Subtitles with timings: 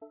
[0.00, 0.06] On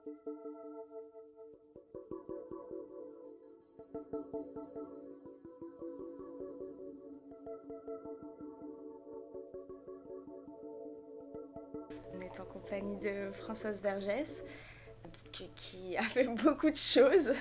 [12.22, 14.44] est en compagnie de Françoise Vergès,
[15.56, 17.32] qui a fait beaucoup de choses,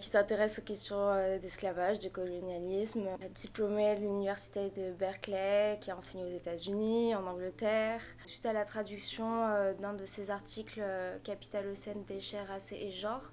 [0.00, 5.96] qui s'intéresse aux questions euh, d'esclavage, de colonialisme, diplômée de l'université de Berkeley, qui a
[5.96, 8.00] enseigné aux États-Unis, en Angleterre.
[8.26, 13.32] Suite à la traduction euh, d'un de ses articles, euh, Capitalocène, déchets, races et genre,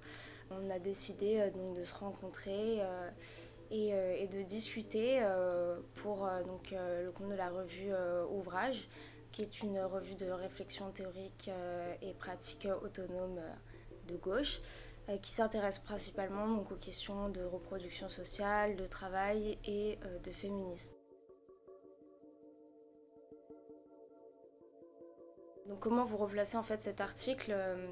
[0.52, 2.80] on a décidé donc, de se rencontrer
[3.70, 5.24] et, et, de discuter
[5.94, 7.92] pour donc, le compte de la revue
[8.32, 8.90] Ouvrage
[9.32, 11.52] qui est une revue de réflexion théorique
[12.02, 13.40] et pratique autonome
[14.10, 14.62] de gauche,
[15.10, 20.32] euh, qui s'intéresse principalement donc, aux questions de reproduction sociale, de travail et euh, de
[20.32, 20.96] féminisme.
[25.68, 27.88] Donc comment vous replacez en fait cet article euh,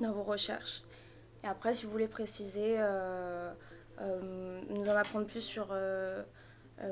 [0.00, 0.82] dans vos recherches?
[1.42, 2.78] Et après, si vous voulez préciser,
[4.00, 5.76] nous en apprendre plus sur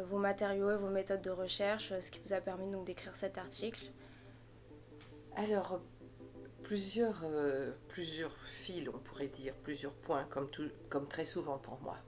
[0.04, 3.38] vos matériaux et vos méthodes de recherche, ce qui vous a permis donc d'écrire cet
[3.38, 3.90] article.
[5.36, 5.80] Alors,
[6.72, 10.48] plusieurs, euh, plusieurs fils, on pourrait dire, plusieurs points, comme,
[10.88, 11.98] comme très souvent pour moi.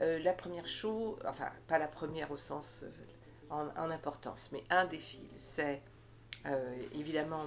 [0.00, 2.90] Euh, la première chose, enfin pas la première au sens euh,
[3.50, 5.82] en, importance, mais un des fils, c'est
[6.94, 7.42] évidemment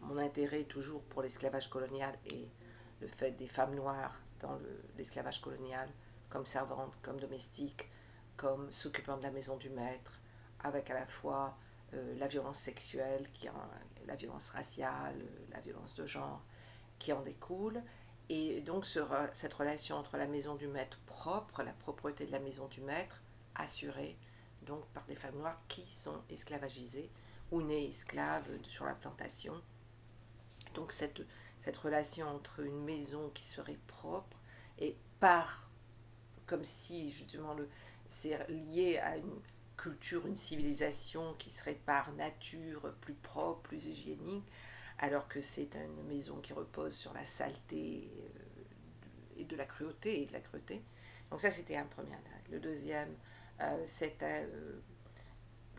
[0.00, 2.48] mon intérêt toujours pour l'esclavage colonial et
[3.02, 4.58] le fait des femmes noires dans
[4.96, 5.90] l'esclavage colonial,
[6.30, 7.86] comme servantes, comme domestiques,
[8.38, 10.12] comme s'occupant de la maison du maître,
[10.60, 11.54] avec à la fois
[11.94, 13.48] euh, la violence sexuelle, qui
[14.06, 15.16] la violence raciale,
[15.50, 16.42] la violence de genre
[16.98, 17.82] qui en découle.
[18.28, 22.68] Et donc cette relation entre la maison du maître propre, la propreté de la maison
[22.68, 23.20] du maître,
[23.54, 24.16] assurée
[24.62, 27.10] donc par des femmes noires qui sont esclavagisées
[27.50, 29.54] ou nées esclaves sur la plantation.
[30.74, 31.20] Donc cette,
[31.60, 34.38] cette relation entre une maison qui serait propre
[34.78, 35.70] et par,
[36.46, 37.54] comme si justement
[38.06, 39.40] c'est lié à une,
[39.76, 44.44] culture, une civilisation qui serait par nature plus propre, plus hygiénique,
[44.98, 50.22] alors que c'est une maison qui repose sur la saleté euh, et de la cruauté
[50.22, 50.82] et de la cruauté.
[51.30, 52.14] Donc ça, c'était un premier.
[52.50, 53.14] Le deuxième,
[53.60, 54.80] euh, c'était euh,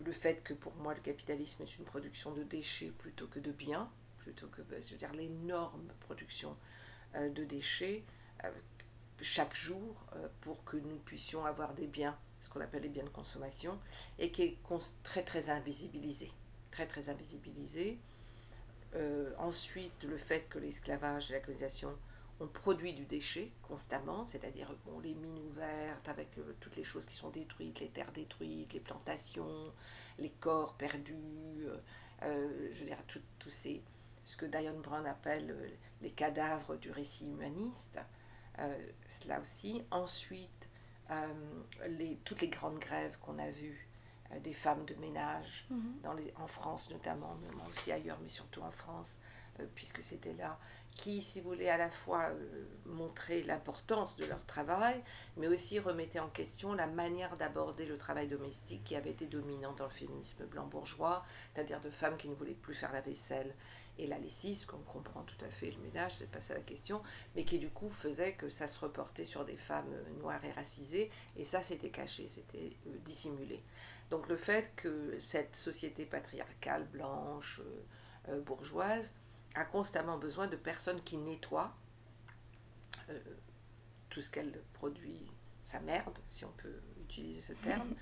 [0.03, 3.51] le fait que pour moi, le capitalisme est une production de déchets plutôt que de
[3.51, 3.89] biens,
[4.19, 6.57] plutôt que, je veux dire, l'énorme production
[7.13, 8.03] de déchets
[9.21, 10.05] chaque jour
[10.41, 13.79] pour que nous puissions avoir des biens ce qu'on appelle les biens de consommation,
[14.19, 14.57] et qui est
[15.01, 16.31] très très invisibilisé.
[16.69, 17.97] Très très invisibilisé.
[18.93, 21.97] Euh, ensuite, le fait que l'esclavage et la colonisation
[22.39, 27.15] ont produit du déchet constamment, c'est-à-dire les mines ouvertes avec euh, toutes les choses qui
[27.15, 29.63] sont détruites, les terres détruites, les plantations,
[30.19, 31.65] les corps perdus,
[32.21, 33.01] euh, je veux dire,
[33.39, 33.81] tous ces,
[34.23, 37.99] ce que Diane Brown appelle les cadavres du récit humaniste,
[39.07, 39.83] cela aussi.
[39.91, 40.69] Ensuite,
[41.87, 43.87] les, toutes les grandes grèves qu'on a vues
[44.31, 45.99] euh, des femmes de ménage, mhm.
[46.03, 49.19] dans les, en France notamment, mais aussi ailleurs, mais surtout en France,
[49.59, 50.57] euh, puisque c'était là,
[50.95, 52.31] qui, si vous voulez, à la fois
[52.85, 55.03] montrer l'importance de leur travail,
[55.35, 59.73] mais aussi remettait en question la manière d'aborder le travail domestique qui avait été dominant
[59.73, 61.23] dans le féminisme blanc bourgeois,
[61.53, 63.53] c'est-à-dire de femmes qui ne voulaient plus faire la vaisselle
[63.97, 66.61] et la lessive, ce qu'on comprend tout à fait, le ménage, c'est pas ça la
[66.61, 67.01] question,
[67.35, 70.51] mais qui du coup faisait que ça se reportait sur des femmes euh, noires et
[70.51, 73.61] racisées, et ça c'était caché, c'était euh, dissimulé.
[74.09, 77.61] Donc le fait que cette société patriarcale, blanche,
[78.29, 79.13] euh, bourgeoise,
[79.55, 81.73] a constamment besoin de personnes qui nettoient
[84.09, 85.21] tout ce qu'elle produit,
[85.63, 87.93] sa merde, si on peut utiliser ce terme,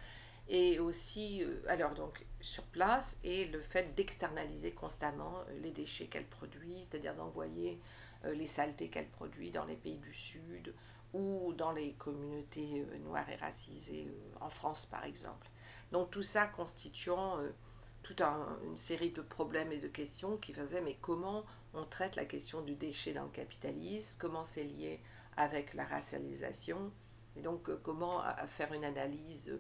[0.48, 6.08] et aussi, euh, alors donc sur place, et le fait d'externaliser constamment euh, les déchets
[6.08, 7.80] qu'elle produit, c'est-à-dire d'envoyer
[8.26, 10.74] euh, les saletés qu'elle produit dans les pays du Sud
[11.14, 14.08] ou dans les communautés noires et racisées
[14.42, 15.48] en France par exemple.
[15.92, 17.38] Donc tout ça constituant
[18.02, 22.26] toute une série de problèmes et de questions qui faisaient mais comment on traite la
[22.26, 25.00] question du déchet dans le capitalisme, comment c'est lié
[25.38, 26.92] avec la racialisation,
[27.36, 29.60] et donc comment faire une analyse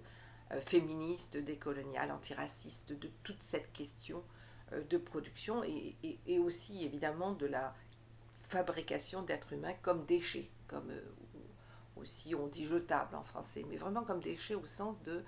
[0.62, 4.24] féministe, décoloniale, antiraciste, de toute cette question
[4.72, 7.74] euh, de production et, aussi évidemment de la
[8.42, 11.01] fabrication d'êtres humains comme déchets, comme euh,
[11.95, 15.24] aussi on dit jetable en français, mais vraiment comme déchets au sens de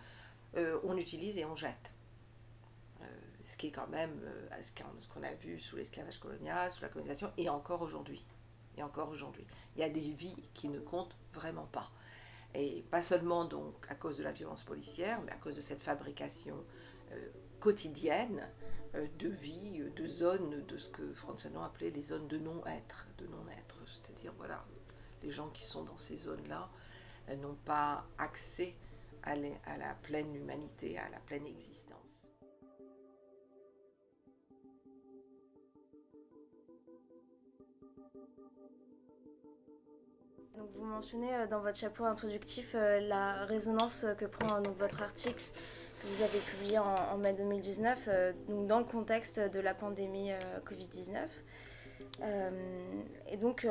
[0.85, 1.91] on utilise et on jette.
[3.41, 4.17] ce qui est quand même
[4.61, 4.71] ce
[5.09, 8.25] qu'on a vu sous l'esclavage colonial, sous la colonisation, et encore aujourd'hui.
[8.77, 9.45] Et encore aujourd'hui.
[9.75, 11.91] Il y a des vies qui ne comptent vraiment pas.
[12.53, 15.81] Et pas seulement donc à cause de la violence policière, mais à cause de cette
[15.81, 16.55] fabrication
[17.11, 17.27] euh,
[17.59, 18.47] quotidienne
[19.19, 23.27] de vie, de zones, de ce que François Fanon appelait les zones de non-être, de
[23.27, 23.77] non-être.
[23.87, 24.63] C'est-à-dire, voilà,
[25.21, 26.69] les gens qui sont dans ces zones-là
[27.35, 28.73] n'ont pas accès
[29.23, 32.24] à la pleine humanité, à la pleine existence.
[40.75, 45.43] Vous mentionnez euh, dans votre chapeau introductif euh, la résonance que prend donc, votre article
[46.01, 50.31] que vous avez publié en, mai 2019, euh, donc dans le contexte de la pandémie
[50.65, 51.17] Covid-19.
[53.31, 53.67] et donc,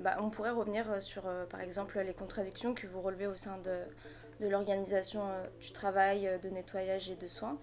[0.00, 4.48] bah, on pourrait revenir sur, par exemple, les contradictions que vous relevez au sein de
[4.48, 5.22] l'organisation
[5.60, 7.58] du travail, de nettoyage et de soins,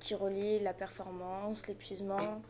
[0.00, 2.42] qui relie la performance, l'épuisement,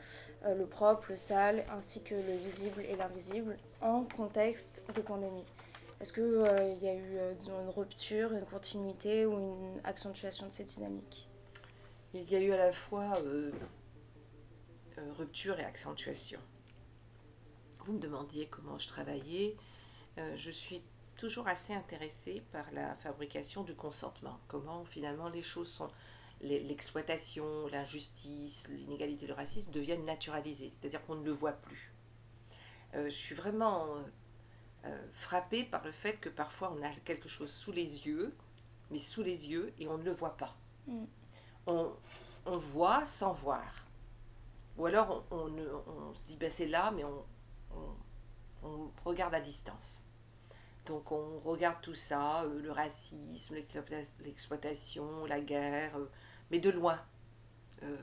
[0.46, 5.44] euh, le propre, le sale, ainsi que le visible et l'invisible en contexte de pandémie.
[6.00, 10.52] Est-ce qu'il euh, y a eu euh, une rupture, une continuité ou une accentuation de
[10.52, 11.28] cette dynamique?
[12.12, 13.14] Il y a eu à la fois
[15.18, 16.38] rupture et accentuation.
[17.80, 19.56] Vous me demandiez comment je travaillais.
[20.36, 20.80] je suis
[21.16, 25.90] toujours assez intéressée par la fabrication du consentement, comment finalement les choses sont
[26.44, 31.92] l'exploitation, l'injustice, l'inégalité, le racisme deviennent naturalisés, c'est-à-dire qu'on ne le voit plus.
[32.94, 33.86] Euh, je suis vraiment
[34.84, 38.34] euh, frappée par le fait que parfois on a quelque chose sous les yeux,
[38.90, 40.54] mais sous les yeux, et on ne le voit pas.
[40.86, 41.04] Mm.
[41.66, 43.86] On, voit sans voir.
[44.76, 47.24] Ou alors on, se dit, ben c'est là, mais on,
[48.62, 50.04] on, regarde à distance.
[50.84, 55.96] Donc on regarde tout ça, euh, le racisme, l'exploitation, la guerre,
[56.50, 57.00] mais de loin.
[57.82, 57.96] Euh,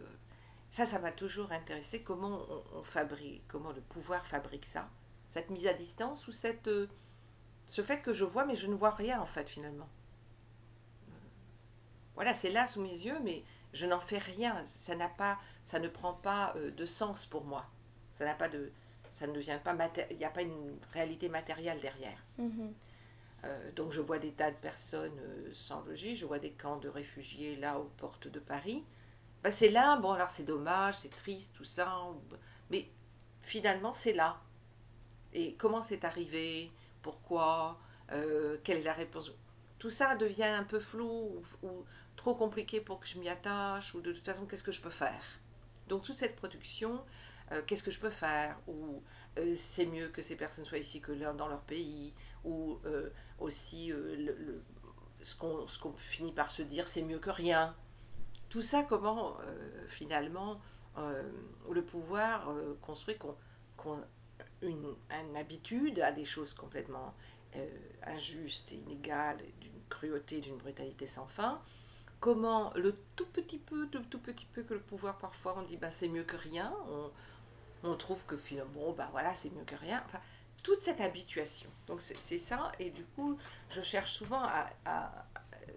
[0.69, 4.89] ça, ça m'a toujours intéressé, comment on, fabrique, comment le pouvoir fabrique ça,
[5.29, 6.31] cette mise à distance ou
[6.67, 6.87] euh,
[7.65, 9.89] ce fait que je vois mais je ne vois rien en fait finalement.
[11.09, 11.13] Euh,
[12.15, 13.43] voilà, c'est là sous mes yeux, mais
[13.73, 14.65] je n'en fais rien.
[14.65, 17.65] Ça n'a pas, ça ne prend pas de sens pour moi.
[18.13, 18.71] Ça n'a pas de,
[19.11, 19.75] ça ne devient pas
[20.09, 22.17] il n'y a pas une réalité matérielle derrière.
[22.39, 22.71] Mm-hmm.
[23.75, 26.89] Donc je vois des tas de personnes euh, sans logis, je vois des camps de
[26.89, 28.83] réfugiés là aux portes de Paris.
[29.43, 32.05] Ben, c'est là, bon alors c'est dommage, c'est triste, tout ça,
[32.69, 32.87] mais
[33.41, 34.39] finalement c'est là.
[35.33, 36.71] Et comment c'est arrivé?
[37.01, 37.79] Pourquoi?
[38.11, 39.31] Euh, Quelle est la réponse?
[39.79, 41.85] Tout ça devient un peu flou ou,
[42.17, 44.91] trop compliqué pour que je m'y attache, ou de toute façon qu'est-ce que je peux
[44.91, 45.23] faire?
[45.87, 47.03] Donc toute cette production,
[47.65, 48.59] qu'est-ce que je peux faire?
[48.67, 49.01] Ou
[49.55, 53.09] c'est mieux que ces personnes soient ici que dans leur pays ou euh,
[53.39, 54.63] aussi euh, le,
[55.21, 57.75] ce qu'on finit par se dire c'est mieux que rien.
[58.49, 60.59] Tout ça, comment euh, finalement
[61.69, 63.15] le pouvoir construit
[64.61, 67.13] une, habitude à des choses complètement
[68.03, 71.61] injustes et inégales, d'une cruauté, d'une brutalité sans fin.
[72.19, 75.77] Comment le tout petit peu, de tout petit peu que le pouvoir parfois on dit
[75.77, 76.73] bah c'est mieux que rien,
[77.83, 80.03] on, trouve que finalement bon bah voilà c'est mieux que rien.
[80.07, 80.19] Enfin,
[80.63, 81.69] toute cette habituation.
[81.87, 83.37] Donc c'est ça, et du coup,
[83.69, 85.25] je cherche souvent à,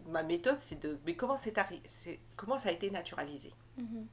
[0.09, 1.55] ma méthode, c'est de, mais comment c'est
[2.37, 3.53] comment ça a été naturalisé?
[3.79, 4.07] Mm-hmm.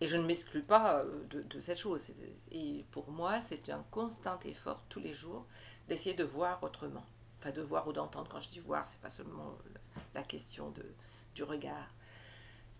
[0.00, 2.12] Et je ne m'exclus pas euh, de, cette chose.
[2.52, 5.46] Et pour moi, c'est un constant effort tous les jours
[5.88, 7.04] d'essayer de voir autrement.
[7.38, 8.28] Enfin, de voir ou d'entendre.
[8.30, 9.56] Quand je dis voir, c'est pas seulement
[10.14, 10.84] la question de,
[11.34, 11.90] du regard.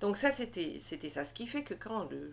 [0.00, 1.25] Donc ça, c'était ça.
[1.25, 2.32] Ce qui fait que quand le,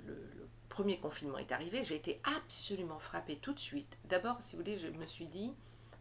[0.69, 3.97] premier confinement est arrivé, j'ai été absolument frappée tout de suite.
[4.05, 5.53] D'abord, si vous voulez, je me suis dit,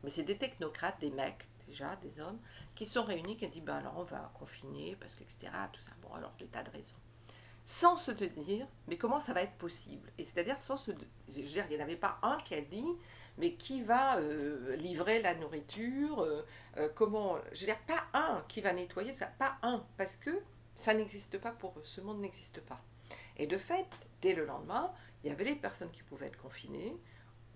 [0.02, 2.38] mais c'est des technocrates, des mecs déjà, des hommes,
[2.74, 5.80] qui sont réunis, qui ont dit, ben alors on va confiner, parce que, etc., tout
[5.82, 5.92] ça.
[6.02, 6.96] Bon, alors, des tas de raisons.
[7.64, 10.10] Sans se dire, mais comment ça va être possible?
[10.18, 10.90] Et c'est-à-dire, sans se
[11.28, 12.88] je veux dire, il n'y en avait pas un qui a dit,
[13.38, 16.44] mais qui va euh, livrer la nourriture euh,
[16.78, 20.30] euh, Comment Je veux dire, pas un qui va nettoyer ça, pas un, parce que
[20.74, 22.80] ça n'existe pas pour eux, ce monde n'existe pas.
[23.36, 23.86] Et de fait,
[24.20, 26.96] dès le lendemain, il y avait les personnes qui pouvaient être confinées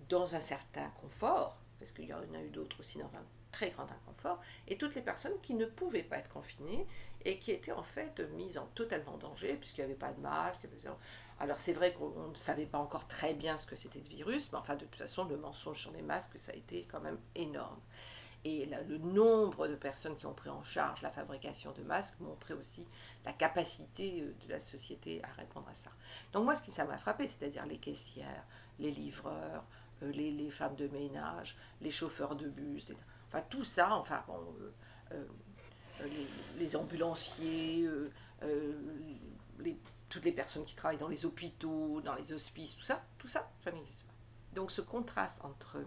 [0.08, 3.70] dans un certain confort, parce qu'il y en a eu d'autres aussi dans un très
[3.70, 6.86] grand inconfort, et toutes les personnes qui ne pouvaient pas être confinées
[7.24, 10.68] et qui étaient en fait mises en totalement danger, puisqu'il n'y avait pas de masque.
[11.38, 14.52] Alors c'est vrai qu'on ne savait pas encore très bien ce que c'était le virus,
[14.52, 17.18] mais enfin de toute façon, le mensonge sur les masques, ça a été quand même
[17.34, 17.80] énorme.
[18.44, 22.54] Et le nombre de personnes qui ont pris en charge la fabrication de masques montrait
[22.54, 22.86] aussi
[23.24, 25.90] la capacité euh, de la société à répondre à ça.
[26.32, 28.44] Donc moi, ce qui ça m'a frappé, c'est-à-dire les caissières,
[28.78, 29.64] les livreurs,
[30.02, 32.86] euh, les, femmes de ménage, les chauffeurs de bus,
[33.28, 34.24] enfin tout ça, enfin
[35.12, 35.24] euh,
[36.58, 37.88] les, ambulanciers,
[40.08, 43.50] toutes les personnes qui travaillent dans les hôpitaux, dans les hospices, tout ça, tout ça,
[43.58, 44.12] ça n'existe pas.
[44.54, 45.84] Donc ce contraste entre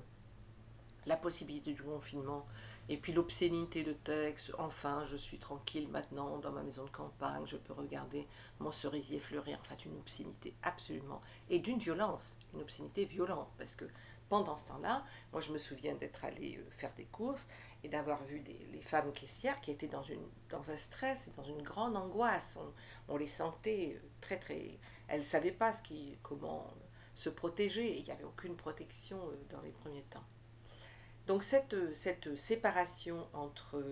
[1.10, 2.46] la possibilité du confinement,
[2.88, 7.46] et puis l'obscénité de texte, enfin je suis tranquille maintenant dans ma maison de campagne,
[7.48, 8.28] je peux regarder
[8.60, 13.76] mon cerisier fleurir, en fait une obscénité absolument, et d'une violence, une obscénité violente, parce
[13.76, 13.86] que
[14.30, 17.48] pendant ce temps-là, moi je me souviens d'être allée euh, faire des courses
[17.84, 21.32] et d'avoir vu des, les femmes caissières qui étaient dans, une, dans un stress et
[21.32, 22.60] dans une grande angoisse.
[23.08, 24.78] On, les sentait euh, très très...
[25.08, 26.72] Elles ne savaient pas ce qui, comment
[27.16, 30.24] se protéger il n'y avait aucune protection euh, dans les premiers temps.
[31.30, 33.84] Donc cette, séparation entre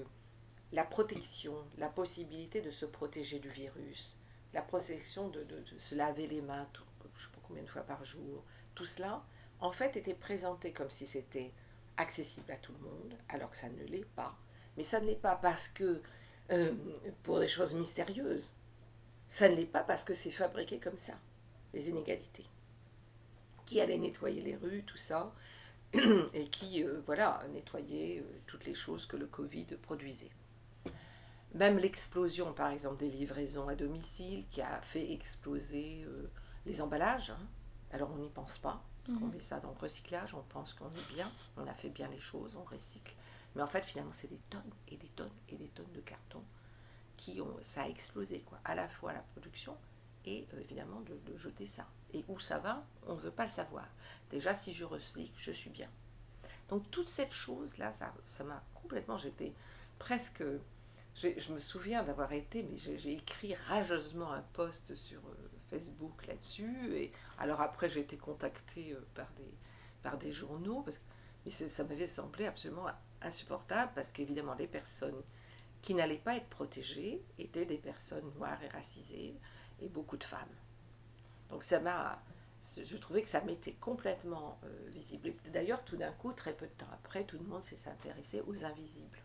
[0.72, 4.18] la protection, la possibilité de se protéger du virus,
[4.56, 7.84] la protection de, de, se laver les mains, je ne sais pas combien de fois
[7.84, 9.24] par jour, tout cela,
[9.60, 11.52] en fait, était présenté comme si c'était
[11.98, 14.36] accessible à tout le monde, alors que ça ne l'est pas.
[14.76, 16.02] Mais ça ne l'est pas parce que,
[16.50, 16.74] euh,
[17.22, 18.56] pour des choses mystérieuses,
[19.28, 21.14] ça ne l'est pas parce que c'est fabriqué comme ça,
[21.76, 22.48] les inégalités.
[23.68, 25.32] Qui allait nettoyer les rues, tout ça,
[25.94, 30.32] et qui, euh, voilà, nettoyait euh, toutes les choses que le Covid produisait.
[31.54, 36.06] Même l'explosion, par exemple, des livraisons à domicile, qui a fait exploser
[36.66, 37.40] les emballages, hein.
[37.92, 39.34] alors on n'y pense pas, parce qu'on mhm.
[39.34, 42.18] met ça dans le recyclage, on pense qu'on est bien, on a fait bien les
[42.18, 43.16] choses, on recycle.
[43.56, 46.44] Mais en fait, finalement, c'est des tonnes et des tonnes et des tonnes de cartons
[47.16, 48.60] qui ont, ça a explosé, quoi.
[48.64, 49.76] À la fois la production
[50.28, 51.88] et euh, évidemment de, jeter ça.
[52.14, 53.88] Et où ça va, on ne veut pas le savoir.
[54.30, 55.90] Déjà, si je recycle, je suis bien.
[56.70, 57.92] Donc toute cette chose-là,
[58.26, 59.54] ça m'a complètement, j'étais
[60.00, 60.44] presque
[61.18, 66.96] je me souviens d'avoir été, mais j'ai écrit rageusement un post sur euh, Facebook là-dessus.
[66.96, 69.52] Et alors après, j'ai été contactée euh, par des,
[70.04, 71.04] par des journaux, parce que
[71.46, 72.88] mais ça m'avait semblé absolument
[73.22, 75.24] insupportable, parce qu'évidemment, les personnes
[75.82, 79.40] qui n'allaient pas être protégées étaient des personnes noires et racisées,
[79.82, 80.56] et beaucoup de femmes.
[81.50, 82.22] Donc ça m'a,
[82.62, 85.34] je trouvais que ça m'était complètement euh, visible.
[85.54, 88.66] D'ailleurs, tout d'un coup, très peu de temps après, tout le monde s'est intéressé aux
[88.66, 89.20] invisibles.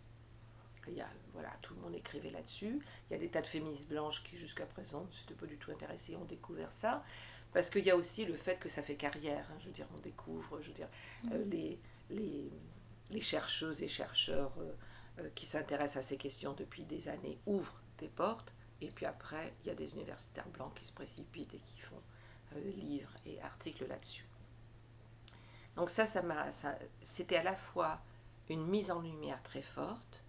[0.89, 2.81] Il y a, voilà, tout le monde écrivait là-dessus.
[3.09, 5.57] Il y a des tas de féministes blanches qui, jusqu'à présent, ne s'étaient pas du
[5.57, 7.05] tout intéressées, ont découvert ça.
[7.53, 9.47] Parce qu'il y a aussi le fait que ça fait carrière.
[9.51, 9.57] Hein.
[9.61, 10.89] je veux dire, on découvre, je veux dire,
[11.31, 11.79] euh, mm-hmm.
[12.11, 12.51] les,
[13.11, 14.73] les, chercheuses et chercheurs euh,
[15.21, 18.53] euh, qui s'intéressent à ces questions depuis des années ouvrent des portes.
[18.83, 22.01] Et puis après, il y a des universitaires blancs qui se précipitent et qui font
[22.77, 24.27] livres et articles là-dessus.
[25.77, 26.23] Donc ça, ça
[27.03, 28.01] c'était à la fois
[28.51, 30.23] une mise en lumière très forte,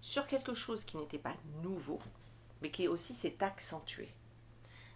[0.00, 2.00] sur quelque chose qui n'était pas nouveau,
[2.62, 4.08] mais qui aussi s'est accentué.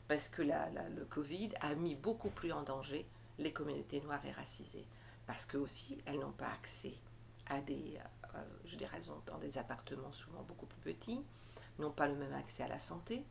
[0.08, 3.06] Parce que le Covid a mis beaucoup plus en danger
[3.38, 4.86] les communautés noires et racisées.
[5.26, 6.94] Parce que aussi, elles n'ont pas accès
[7.46, 7.98] à des,
[8.34, 11.22] euh, je dirais, dans des appartements souvent beaucoup plus petits,
[11.80, 13.24] n'ont pas le même accès à la santé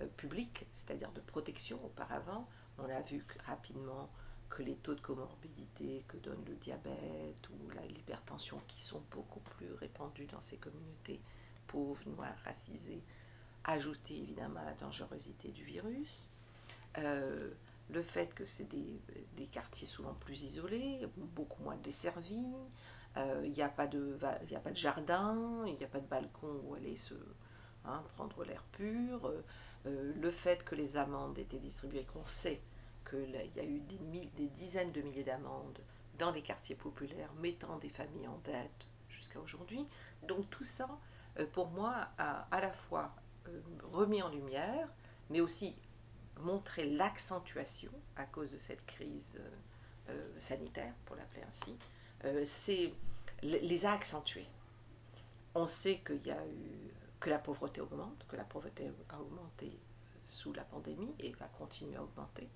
[0.00, 2.48] euh, publique, c'est-à-dire de protection auparavant.
[2.78, 4.10] On a vu rapidement
[4.48, 9.72] que les taux de comorbidité que donne le diabète ou l'hypertension, qui sont beaucoup plus
[9.74, 11.20] répandus dans ces communautés
[11.66, 13.02] pauvres, noires, racisées,
[13.64, 16.30] ajouté évidemment à la dangerosité du virus.
[16.98, 17.50] Euh,
[17.90, 22.52] le fait que c'est des, quartiers souvent plus isolés, beaucoup moins desservis,
[23.16, 24.18] euh, il n'y a, a pas de
[24.74, 27.14] jardin, il n'y a pas de balcon où aller se
[27.84, 29.32] hein, prendre l'air pur.
[29.86, 32.60] Euh, le fait que les amendes étaient distribuées, qu'on sait
[33.12, 35.78] il y a eu des, dizaines de milliers d'amendes
[36.18, 39.86] dans les quartiers populaires, mettant des familles en dette jusqu'à aujourd'hui.
[40.26, 40.88] Donc tout ça,
[41.38, 43.14] euh, pour moi, a à la fois
[43.48, 43.60] euh,
[43.92, 44.88] remis en lumière,
[45.30, 45.76] mais aussi
[46.40, 49.40] montré l'accentuation à cause de cette crise
[50.08, 51.76] euh, sanitaire, pour l'appeler ainsi,
[52.44, 52.94] c'est
[53.42, 54.46] les a accentués.
[55.56, 59.78] On sait qu'il y a eu que la pauvreté augmente, que la pauvreté a augmenté
[60.24, 62.48] sous la pandémie et va continuer à augmenter.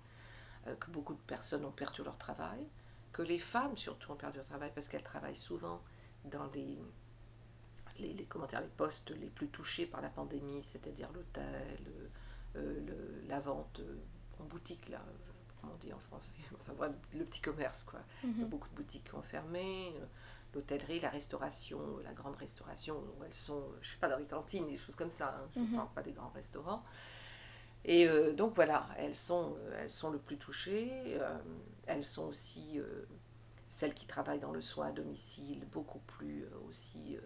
[0.66, 2.66] Euh, que beaucoup de personnes ont perdu leur travail,
[3.12, 5.80] que les femmes surtout ont perdu leur travail parce qu'elles travaillent souvent
[6.24, 6.78] dans les,
[8.00, 11.78] les, les, les postes les plus touchés par la pandémie, c'est-à-dire l'hôtel,
[12.56, 13.96] euh, la vente euh,
[14.40, 15.00] en boutique, là,
[15.60, 18.00] comment on dit en français, enfin le petit commerce, quoi.
[18.24, 18.48] Mhm.
[18.48, 19.94] Beaucoup de boutiques ont fermé,
[20.56, 24.66] l'hôtellerie, la restauration, la grande restauration, où elles sont, je sais pas, dans les cantines,
[24.66, 25.48] des choses comme ça, hein.
[25.54, 25.76] je ne mhm.
[25.76, 26.82] parle pas des grands restaurants.
[27.84, 30.90] Et euh, donc voilà, elles sont, euh, elles sont le plus touchées.
[31.20, 31.38] Euh,
[31.86, 32.80] elles sont aussi
[33.68, 37.16] celles qui travaillent dans le soin à domicile, beaucoup plus aussi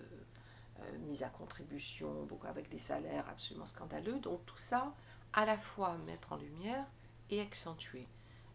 [1.00, 4.18] mises à contribution, beaucoup avec des salaires absolument scandaleux.
[4.18, 4.94] Donc tout ça,
[5.32, 6.84] à la fois mettre en lumière
[7.30, 8.06] et accentuer.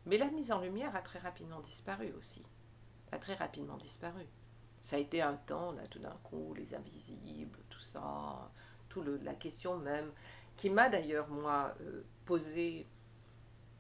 [0.06, 2.44] Mais la mise en lumière a très rapidement disparu aussi.
[3.12, 4.28] A très rapidement disparu.
[4.86, 8.52] Ça a été un temps, là, tout d'un coup, les invisibles, tout ça,
[8.88, 10.12] tout le, la question même
[10.58, 12.86] qui m'a d'ailleurs, moi, euh, posé,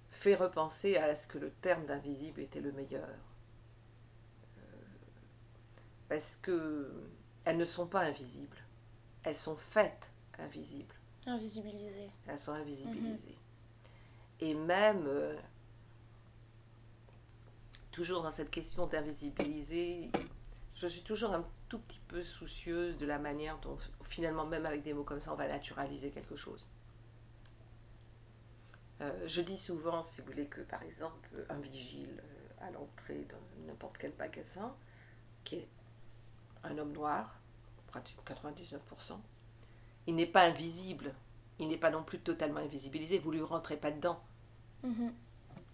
[0.10, 3.08] fait repenser à ce que le terme d'invisible était le meilleur.
[4.58, 4.62] Euh,
[6.10, 6.92] parce que
[7.44, 8.58] elles ne sont pas invisibles.
[9.22, 10.10] Elles sont faites
[10.40, 10.96] invisibles.
[11.28, 12.10] Invisibilisées.
[12.26, 13.38] Elles sont invisibilisées.
[14.40, 15.38] Et même, euh,
[17.92, 20.10] toujours dans cette question d'invisibiliser,
[20.76, 24.84] je suis toujours un tout petit peu soucieuse de la manière dont, finalement, même avec
[24.84, 26.70] des mots comme ça, on va naturaliser quelque chose.
[29.02, 33.26] Euh, je dis souvent, si vous voulez, que par exemple, un vigile euh, à l'entrée
[33.26, 34.74] de n'importe quel magasin,
[35.44, 35.68] qui est
[36.64, 37.40] un homme noir,
[37.88, 39.18] pratiquement 99%,
[40.08, 41.14] il n'est pas invisible,
[41.60, 44.22] il n'est pas non plus totalement invisibilisé, vous ne lui rentrez pas dedans.
[44.84, 45.12] Mm-hmm.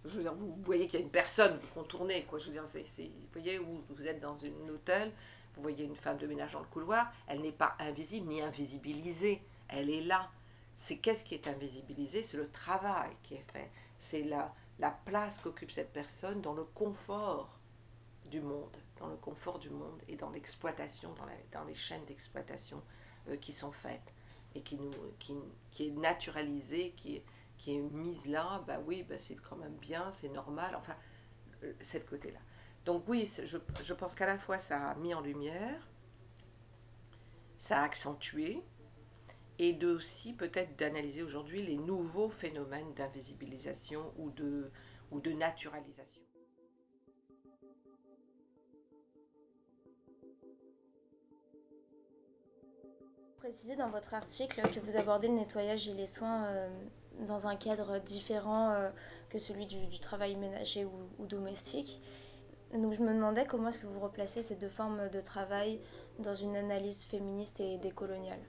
[0.03, 2.39] Vous voyez qu'il y a une personne, vous contournez, quoi.
[2.39, 5.11] Je veux dire, vous voyez, où vous êtes dans un hôtel,
[5.55, 9.41] vous voyez une femme de ménage dans le couloir, elle n'est pas invisible ni invisibilisée,
[9.67, 10.29] elle est là.
[10.75, 12.21] C'est qu'est-ce qui est invisibilisé?
[12.23, 16.63] C'est le travail qui est fait, c'est la, la place qu'occupe cette personne dans le
[16.63, 17.59] confort
[18.31, 22.81] du monde, dans le confort du monde et dans l'exploitation, dans, dans les chaînes d'exploitation
[23.29, 24.13] euh, qui sont faites
[24.55, 25.35] et qui, nous, qui,
[25.71, 27.23] qui est naturalisée, qui est,
[27.61, 30.95] qui est mise là, bah oui, bah c'est quand même bien, c'est normal, enfin,
[31.63, 32.39] euh, cette côté-là.
[32.85, 35.87] Donc oui, je, je pense qu'à la fois ça a mis en lumière,
[37.57, 38.63] ça a accentué,
[39.59, 44.71] et aussi peut-être d'analyser aujourd'hui les nouveaux phénomènes d'invisibilisation ou de,
[45.11, 46.23] ou de naturalisation.
[53.37, 56.69] Précisez dans votre article que vous abordez le nettoyage et les soins euh,
[57.19, 58.89] dans un cadre différent euh,
[59.29, 62.01] que celui du, travail ménager ou, domestique.
[62.73, 65.79] Donc je me demandais comment est-ce que vous replacez ces deux formes de travail
[66.19, 68.39] dans une analyse féministe et décoloniale.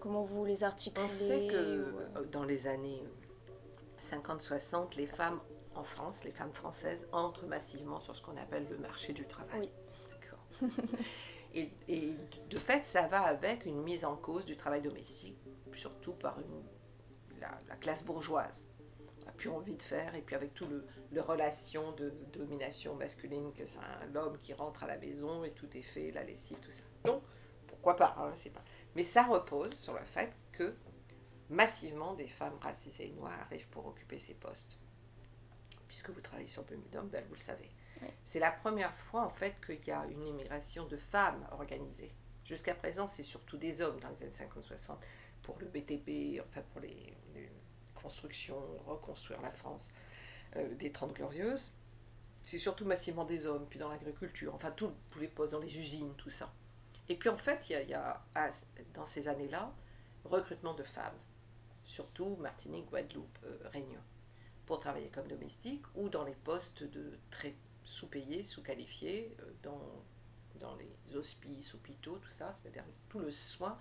[0.00, 3.02] Comment vous les articulez On sait que euh, dans les années
[3.98, 5.40] 50-60, les femmes
[5.74, 9.60] en France, les femmes françaises, entrent massivement sur ce qu'on appelle le marché du travail.
[9.60, 9.70] Oui.
[10.10, 10.70] D'accord.
[11.54, 12.16] et, et,
[12.48, 15.36] de fait, ça va avec une mise en cause du travail domestique,
[15.72, 16.62] surtout par une
[17.40, 18.66] la, classe bourgeoise
[19.26, 23.52] a plus envie de faire, et puis avec tout le, le relation de, domination masculine
[23.52, 23.78] que c'est
[24.12, 26.84] l'homme qui rentre à la maison et tout est fait, la lessive, tout ça.
[27.04, 27.22] Donc,
[27.66, 28.64] pourquoi pas, hein, c'est pas.
[28.94, 30.74] Mais ça repose sur le fait que
[31.50, 34.78] massivement des femmes racisées et noires arrivent pour occuper ces postes.
[35.88, 37.70] Puisque vous travaillez sur Birmingham, ben, vous le savez.
[38.24, 42.12] C'est la première fois en fait qu'il y a une immigration de femmes organisée.
[42.44, 44.96] Jusqu'à présent, c'est surtout des hommes dans les années 50-60
[45.42, 47.16] pour le BTP, enfin pour les,
[47.94, 49.90] constructions, reconstruire la France
[50.54, 51.72] euh, des Trente Glorieuses.
[52.44, 56.14] C'est surtout massivement des hommes, puis dans l'agriculture, enfin tous les postes dans les usines,
[56.16, 56.52] tout ça.
[57.08, 58.24] Et puis en fait, il y a,
[58.94, 59.72] dans ces années-là,
[60.24, 61.18] recrutement de femmes,
[61.84, 64.00] surtout Martinique, Guadeloupe, euh, Réunion,
[64.66, 70.04] pour travailler comme domestique ou dans les postes de très sous-payés, sous-qualifiés, euh, dans,
[70.60, 73.78] dans les hospices, hôpitaux, tout ça, c'est-à-dire tout le soin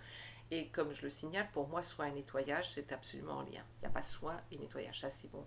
[0.52, 3.64] et comme je le signale, pour moi, soin et nettoyage, c'est absolument en lien.
[3.78, 5.02] Il n'y a pas soin et nettoyage.
[5.02, 5.44] Ça, c'est bon.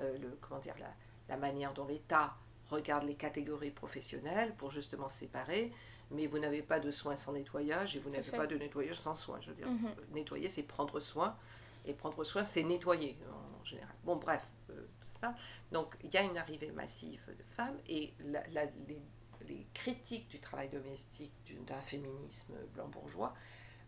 [0.00, 0.92] Euh, le, comment dire, la,
[1.28, 2.36] la manière dont l'État
[2.70, 5.72] regarde les catégories professionnelles pour justement séparer,
[6.10, 9.14] mais vous n'avez pas de soin sans nettoyage et vous n'avez pas de nettoyage sans
[9.14, 9.40] soin.
[9.40, 9.94] Je veux dire, mhm.
[10.12, 11.36] nettoyer, c'est prendre soin,
[11.84, 13.16] et prendre soin, c'est nettoyer
[13.60, 13.94] en, général.
[14.04, 15.34] Bon, bref, euh, tout ça.
[15.72, 19.00] Donc, il y a une arrivée massive de femmes et les,
[19.48, 21.32] les, critiques du travail domestique
[21.66, 23.34] d'un féminisme blanc bourgeois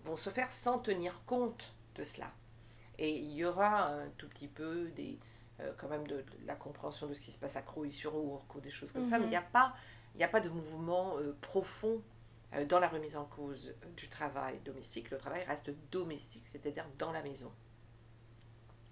[0.04, 2.32] vont se faire sans tenir compte de cela.
[2.98, 5.18] Et il y aura un tout petit peu des,
[5.60, 8.70] euh, quand même de, la compréhension de ce qui se passe à Croix-sur-Ourcq ou des
[8.70, 9.50] choses comme ça, mais il n'y a, mhm.
[9.52, 9.74] pas,
[10.20, 12.00] a pas de mouvement euh, profond
[12.54, 15.10] euh, dans la remise en cause du travail domestique.
[15.10, 17.52] Le travail reste domestique, c'est-à-dire dans la maison.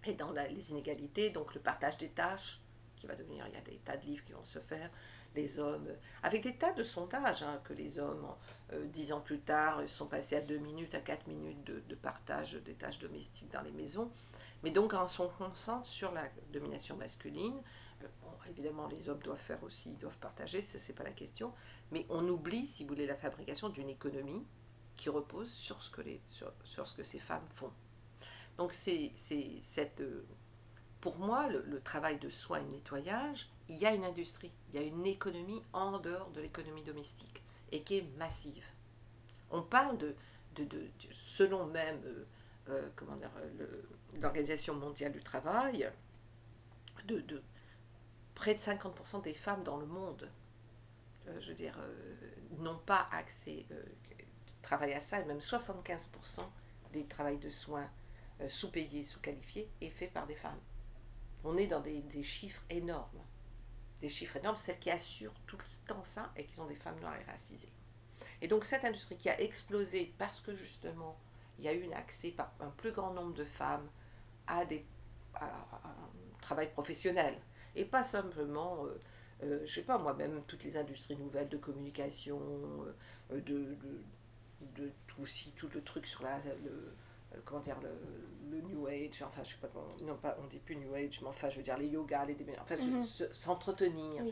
[0.04, 2.60] Et dans les inégalités, donc le partage des tâches,
[2.96, 4.90] qui va devenir, il y a des tas de livres qui vont se faire,
[5.36, 5.88] les hommes,
[6.22, 8.26] avec des tas de sondages, hein, que les hommes,
[8.72, 12.54] euh, dix ans plus tard, sont passés à deux minutes, à quatre minutes de, partage
[12.54, 14.10] des tâches domestiques dans les maisons.
[14.62, 17.60] Mais donc, en se concentre sur la domination masculine,
[18.02, 18.06] euh,
[18.48, 21.52] évidemment, les hommes doivent faire aussi, ils doivent partager, ce n'est pas la question,
[21.92, 24.44] mais on oublie, si vous voulez, la fabrication d'une économie
[24.96, 27.70] qui repose sur ce que, les, sur, sur ce que ces femmes font.
[28.56, 30.02] Donc, c'est cette.
[31.06, 34.74] Pour moi, le, travail de soin et de nettoyage, il y a une industrie, il
[34.74, 38.66] y a une économie en dehors de l'économie domestique et qui est massive.
[39.52, 40.16] On parle de,
[41.12, 42.00] selon même
[42.70, 43.82] euh, euh,
[44.20, 45.88] l'Organisation mondiale du travail,
[47.06, 47.40] de,
[48.34, 50.28] près de 50% des femmes dans le monde,
[51.28, 51.78] euh, je veux dire,
[52.58, 53.64] n'ont pas accès,
[54.60, 56.40] travaillent à ça, et même 75%
[56.92, 57.88] des travails de soins
[58.48, 60.58] sous-payés, sous-qualifiés est fait par des femmes.
[61.48, 63.22] On est dans des chiffres énormes.
[64.00, 66.98] des chiffres énormes, celles qui assurent tout le temps ça et qui sont des femmes
[67.00, 67.72] noires et racisées.
[68.42, 71.16] Et donc cette industrie qui a explosé parce que justement
[71.58, 73.88] il y a eu un accès par un plus grand nombre de femmes
[74.48, 74.84] à, des,
[75.40, 75.48] un
[76.42, 77.40] travail professionnel
[77.76, 78.98] et pas simplement, euh,
[79.44, 82.40] euh, je sais pas moi-même, toutes les industries nouvelles de communication,
[83.30, 83.76] euh, de,
[84.74, 86.40] de, tout aussi, tout le truc sur la,
[87.44, 90.76] comment dire, le, New Age, enfin je sais pas comment, non pas, on dit plus
[90.76, 94.24] New Age, mais enfin je veux dire les yogas, les enfin mm s'entretenir,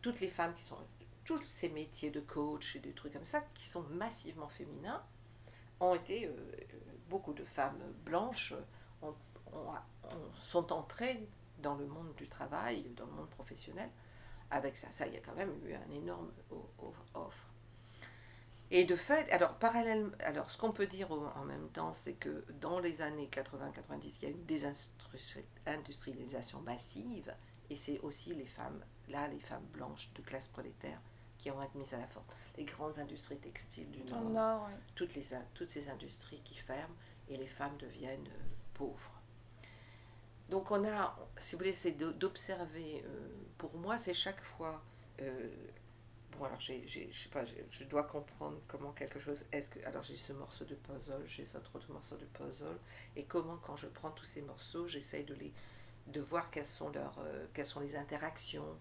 [0.00, 0.78] toutes les femmes qui sont,
[1.24, 5.02] tous ces métiers de coach et des trucs comme ça qui sont massivement féminins,
[5.80, 6.30] ont été,
[7.08, 8.54] beaucoup de femmes blanches
[9.02, 9.14] ont,
[10.36, 13.90] sont entrées dans le monde du travail, dans le monde professionnel,
[14.50, 14.90] avec ça.
[14.90, 16.30] Ça, il y a quand même eu un énorme
[17.14, 17.45] offre.
[18.70, 22.44] Et de fait, alors parallèlement, alors ce qu'on peut dire en même temps, c'est que
[22.60, 27.32] dans les années 80-90, il y a eu une désindustrialisation massive,
[27.70, 31.00] et c'est aussi les femmes, là, les femmes blanches de classe prolétaire
[31.38, 32.26] qui ont été mises à la force.
[32.56, 35.22] Les grandes industries textiles du Nord, toutes, les,
[35.54, 36.94] toutes ces industries qui ferment,
[37.28, 38.42] et les femmes deviennent euh,
[38.74, 39.12] pauvres.
[40.48, 44.82] Donc on a, si vous voulez, c'est d'observer, euh, pour moi c'est chaque fois,
[45.20, 45.50] euh,
[46.32, 50.16] bon alors je sais pas, je dois comprendre comment quelque chose, est-ce que, alors j'ai
[50.16, 52.78] ce morceau de puzzle, j'ai cet autre morceau de puzzle,
[53.16, 55.52] et comment quand je prends tous ces morceaux, j'essaye de les,
[56.08, 58.78] de voir quelles sont leurs, euh, quelles sont les interactions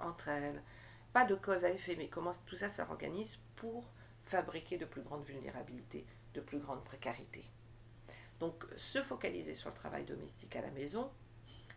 [0.00, 0.60] entre elles,
[1.12, 3.84] pas de cause à effet, mais comment tout ça s'organise pour
[4.24, 6.04] fabriquer de plus grandes vulnérabilités,
[6.34, 7.44] de plus grandes précarités.
[8.40, 11.10] Donc se focaliser sur le travail domestique à la maison,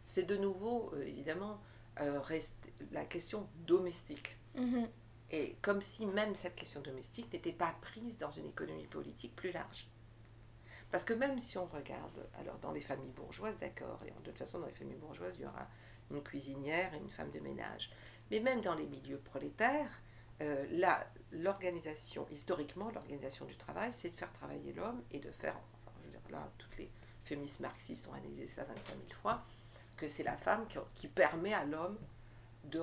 [0.03, 1.61] c'est de nouveau, euh, évidemment,
[1.99, 2.19] euh,
[2.91, 4.37] la question domestique.
[4.57, 4.87] Mm-hmm.
[5.31, 9.51] Et comme si même cette question domestique n'était pas prise dans une économie politique plus
[9.51, 9.87] large.
[10.91, 14.37] Parce que même si on regarde, alors dans les familles bourgeoises, d'accord, et de toute
[14.37, 15.67] façon dans les familles bourgeoises, il y aura
[16.11, 17.91] une cuisinière et une femme de ménage.
[18.31, 20.01] Mais même dans les milieux prolétaires,
[20.41, 20.93] euh,
[21.31, 25.55] l'organisation, historiquement, l'organisation du travail, c'est de faire travailler l'homme et de faire
[26.29, 26.89] là, toutes les
[27.23, 29.43] féministes marxistes ont analysé ça 25 000 fois,
[29.97, 30.65] que c'est la femme
[30.95, 31.97] qui, permet à l'homme
[32.69, 32.79] de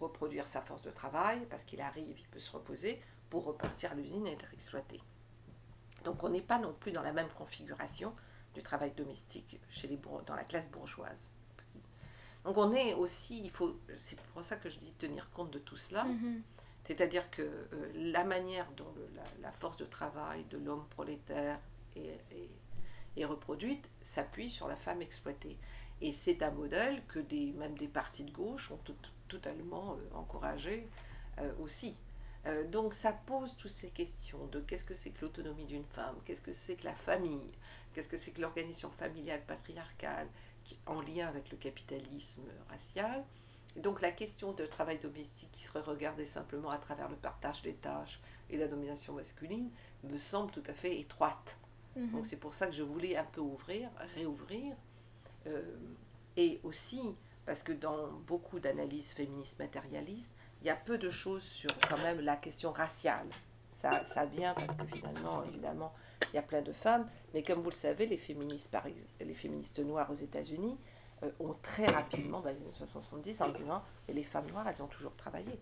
[0.00, 3.94] reproduire sa force de travail, parce qu'il arrive, il peut se reposer, pour repartir à
[3.94, 5.00] l'usine et être exploité.
[6.04, 8.14] Donc on n'est pas non plus dans la même configuration
[8.54, 11.32] du travail domestique chez les dans la classe bourgeoise.
[12.44, 15.58] Donc on est aussi, il faut, c'est pour ça que je dis tenir compte de
[15.58, 16.40] tout cela, mm-hmm.
[16.84, 18.92] c'est-à-dire que euh, la manière dont
[19.40, 21.58] la, force de travail de l'homme prolétaire
[21.96, 25.56] est, reproduite s'appuie sur la femme exploitée.
[26.00, 28.80] Et c'est un modèle que des, même des partis de gauche ont
[29.28, 30.86] totalement euh, encouragé
[31.38, 31.96] euh, aussi.
[32.46, 36.16] Euh, donc ça pose toutes ces questions de qu'est-ce que c'est que l'autonomie d'une femme,
[36.24, 37.52] qu'est-ce que c'est que la famille,
[37.92, 40.28] qu'est-ce que c'est que l'organisation familiale patriarcale
[40.64, 43.24] qui, en lien avec le capitalisme racial.
[43.76, 47.62] Et donc la question de travail domestique qui serait regardée simplement à travers le partage
[47.62, 49.70] des tâches et la domination masculine
[50.04, 51.56] me semble tout à fait étroite.
[51.96, 52.24] Donc mhm.
[52.24, 54.74] c'est pour ça que je voulais un peu ouvrir, réouvrir.
[55.46, 55.62] Euh,
[56.36, 61.42] et aussi parce que dans beaucoup d'analyses féministes matérialistes, il y a peu de choses
[61.42, 63.28] sur quand même la question raciale.
[63.70, 65.92] Ça, vient parce que finalement, évidemment,
[66.32, 68.72] il y a plein de femmes, mais comme vous le savez, les féministes,
[69.20, 70.78] les noires aux États-Unis
[71.22, 74.86] euh, ont très rapidement, dans les années 70, en disant les femmes noires, elles ont
[74.86, 75.60] toujours travaillé.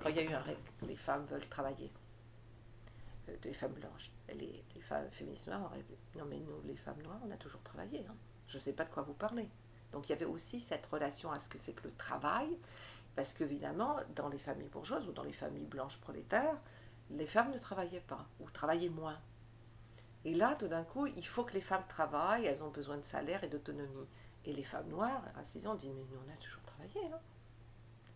[0.00, 0.42] Quand il y a eu un
[0.86, 1.90] les femmes veulent travailler
[3.42, 4.10] des femmes blanches.
[4.34, 5.72] Les, les femmes féministes noires
[6.16, 8.04] non mais nous, les femmes noires, on a toujours travaillé.
[8.08, 8.14] Hein.
[8.50, 9.48] Je ne sais pas de quoi vous parlez.
[9.92, 12.58] Donc il y avait aussi cette relation à ce que c'est que le travail,
[13.14, 16.56] parce qu'évidemment, dans les familles bourgeoises ou dans les familles blanches prolétaires,
[17.10, 19.18] les femmes ne travaillaient pas ou travaillaient moins.
[20.24, 23.04] Et là, tout d'un coup, il faut que les femmes travaillent, elles ont besoin de
[23.04, 24.08] salaire et d'autonomie.
[24.44, 27.06] Et les femmes noires, à 6 ans, disent, mais nous, on a toujours travaillé.
[27.12, 27.20] Hein.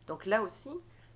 [0.09, 0.71] Donc là aussi,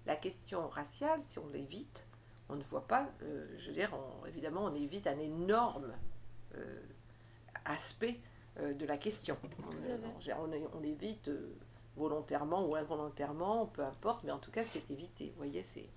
[0.07, 2.05] la question raciale, si on l'évite,
[2.49, 3.91] on ne voit pas, euh, je veux dire,
[4.27, 5.93] évidemment, on évite un énorme
[6.55, 6.81] euh,
[7.65, 8.21] aspect
[8.59, 9.37] de la question.
[10.73, 11.31] On, évite
[11.97, 15.31] volontairement ou involontairement, peu importe, mais en tout cas, c'est évité.
[15.31, 15.89] Vous voyez, c'est.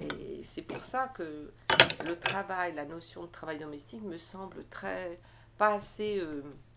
[0.00, 1.52] Et c'est pour ça que
[2.04, 5.16] le travail, la notion de travail domestique me semble très.
[5.58, 6.22] pas assez.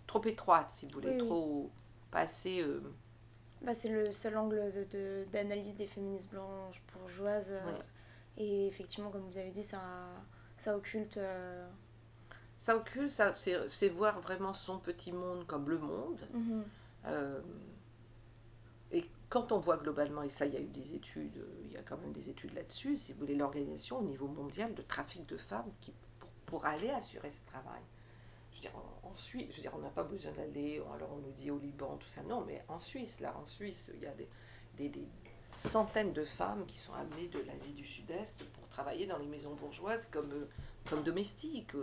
[0.08, 1.72] trop étroite, si vous voulez, trop.
[2.12, 2.64] pas assez.
[3.62, 4.72] Bah, c'est le seul angle
[5.32, 7.54] d'analyse de, des féministes blanches bourgeoises.
[8.38, 9.82] Et effectivement, comme vous avez dit, ça,
[10.58, 11.20] ça occulte.
[12.70, 16.20] Euh, ça c'est voir vraiment son petit monde comme le monde.
[16.34, 16.64] Mhm.
[17.06, 17.42] Euh,
[18.92, 21.78] et quand on voit globalement, et ça, il y a eu des études, il y
[21.78, 25.26] a quand même des études là-dessus, si vous voulez, l'organisation au niveau mondial de trafic
[25.26, 27.82] de femmes qui, pour, pour aller assurer ce travail.
[28.52, 28.72] Je veux dire,
[29.04, 31.58] en, Suisse, je veux dire, on n'a pas besoin d'aller, alors on nous dit au
[31.58, 35.08] Liban, tout ça, non, mais en Suisse, là, en Suisse, il y a des, des,
[35.56, 39.56] centaines de femmes qui sont amenées de l'Asie du Sud-Est pour travailler dans les maisons
[39.56, 40.50] bourgeoises comme, euh,
[40.90, 41.74] comme domestiques.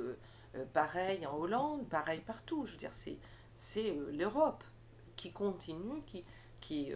[0.54, 2.66] Euh, euh, pareil en Hollande, pareil partout.
[2.66, 3.18] Je veux dire, c'est,
[3.54, 4.64] c'est l'Europe
[5.16, 6.24] qui continue, qui,
[6.60, 6.92] qui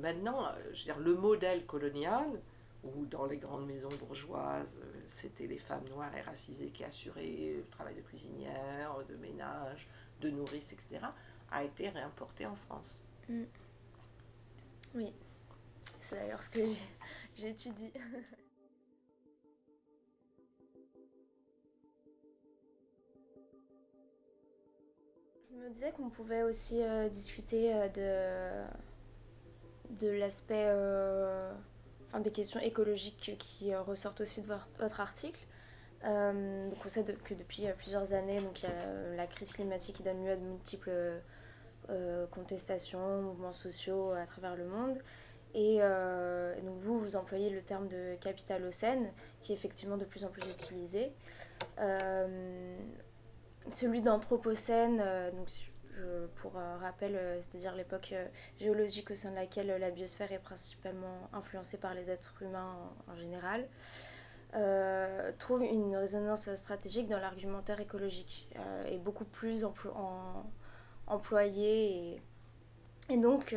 [0.00, 2.40] maintenant, je veux dire, le modèle colonial,
[2.82, 7.66] où dans les grandes maisons bourgeoises, c'était les femmes noires et racisées qui assuraient le
[7.70, 9.86] travail de cuisinière, de ménage,
[10.20, 11.00] de nourrice, etc.,
[11.50, 13.04] a été réimporté en France.
[13.28, 13.44] Mm.
[14.94, 15.12] Oui,
[16.00, 16.60] c'est d'ailleurs ce que
[17.36, 17.92] j'étudie.
[25.54, 28.66] Je me disais qu'on pouvait aussi euh, discuter euh,
[29.90, 31.52] de, l'aspect, euh,
[32.20, 35.38] des questions écologiques qui ressortent aussi de votre, article.
[36.02, 40.36] on sait que depuis plusieurs années, donc y a la crise climatique donne lieu à
[40.36, 41.20] de multiples
[42.32, 44.98] contestations, mouvements sociaux à travers le monde.
[45.54, 50.28] Et donc vous, vous employez le terme de capitalocène, qui est effectivement de plus en
[50.28, 51.12] plus utilisé.
[53.72, 55.48] Celui d'anthropocène, euh, donc
[56.36, 58.12] pour rappel, c'est-à-dire l'époque
[58.58, 62.74] géologique au sein de laquelle la biosphère est principalement influencée par les êtres humains
[63.06, 63.64] en, général,
[65.38, 68.52] trouve une résonance stratégique dans l'argumentaire écologique
[68.88, 69.64] et beaucoup plus
[71.06, 72.20] employé.
[73.08, 73.54] Et, donc,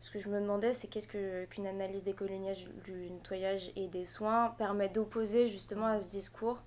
[0.00, 4.04] ce que je me demandais, c'est qu'est-ce qu'une analyse des coloniages, du nettoyage et des
[4.04, 6.58] soins permet d'opposer justement à ce discours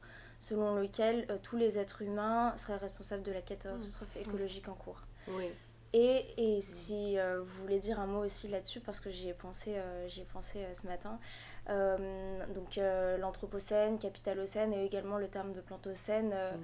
[0.44, 4.20] selon lequel euh, tous les êtres humains seraient responsables de la catastrophe mmh.
[4.20, 5.02] écologique en cours.
[5.30, 5.50] Oui.
[5.94, 9.34] Et, et si euh, vous voulez dire un mot aussi là-dessus, parce que j'y ai
[9.34, 11.18] pensé, euh, ai pensé ce matin,
[12.54, 12.78] donc
[13.20, 16.60] l'anthropocène, capitalocène et également le terme de plantocène, mmh.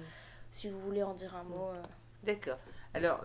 [0.50, 1.70] si vous voulez en dire un mot.
[2.24, 2.58] D'accord.
[2.92, 3.24] Alors,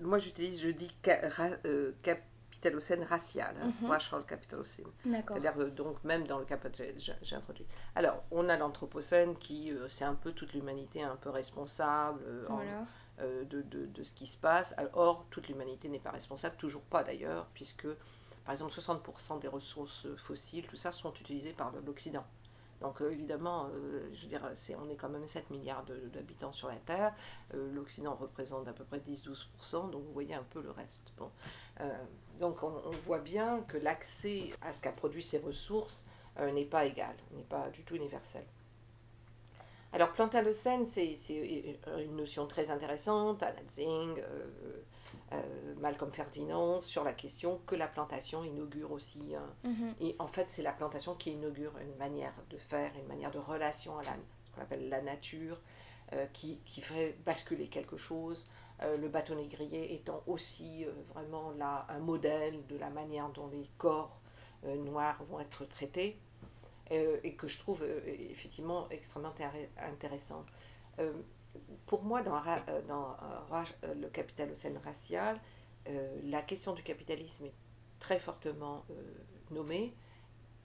[0.00, 3.54] moi j'utilise, je dis cap capitalocène racial.
[3.62, 3.90] Hein, mhm.
[3.90, 4.86] Racial capitalocène.
[5.04, 6.46] C'est-à-dire, euh, donc, même dans le
[6.96, 7.66] j'ai introduit.
[7.94, 13.44] Alors, on a l'anthropocène qui, euh, c'est un peu toute l'humanité un peu responsable euh,
[13.44, 14.74] de, de, de, ce qui se passe.
[14.94, 17.86] Or, toute l'humanité n'est pas responsable, toujours pas d'ailleurs, puisque,
[18.44, 22.24] par exemple, 60% des ressources fossiles, tout ça, sont utilisées par l'Occident.
[22.80, 24.42] Donc euh, évidemment, euh, je veux dire,
[24.80, 27.14] on est quand même 7 milliards d'habitants sur la Terre.
[27.54, 31.02] Euh, L'Occident représente à peu près 10-12%, donc vous voyez un peu le reste.
[32.38, 36.06] Donc on, voit bien que l'accès à ce qu'a produit ces ressources
[36.38, 38.44] n'est pas égal, n'est pas du tout universel.
[39.92, 41.16] Alors Plantalocène, c'est
[41.98, 43.42] une notion très intéressante.
[43.42, 44.46] Anna Zing, euh,
[45.78, 49.34] Malcolm Ferdinand sur la question que la plantation inaugure aussi.
[49.34, 49.54] Hein.
[49.64, 49.94] Mhm.
[50.00, 53.38] Et en fait, c'est la plantation qui inaugure une manière de faire, une manière de
[53.38, 55.60] relation à la, ce qu'on appelle la nature,
[56.12, 58.48] euh, qui, qui, ferait basculer quelque chose.
[58.82, 63.68] Euh, le bâtonnet grillé étant aussi vraiment là un modèle de la manière dont les
[63.78, 64.20] corps
[64.64, 66.18] noirs vont être traités.
[66.90, 69.32] et que je trouve effectivement extrêmement
[69.78, 70.44] intéressant
[71.86, 75.40] pour moi, dans, euh, euh, euh, le capitalocène racial,
[76.24, 77.54] la question du capitalisme est
[77.98, 78.84] très fortement
[79.50, 79.92] nommée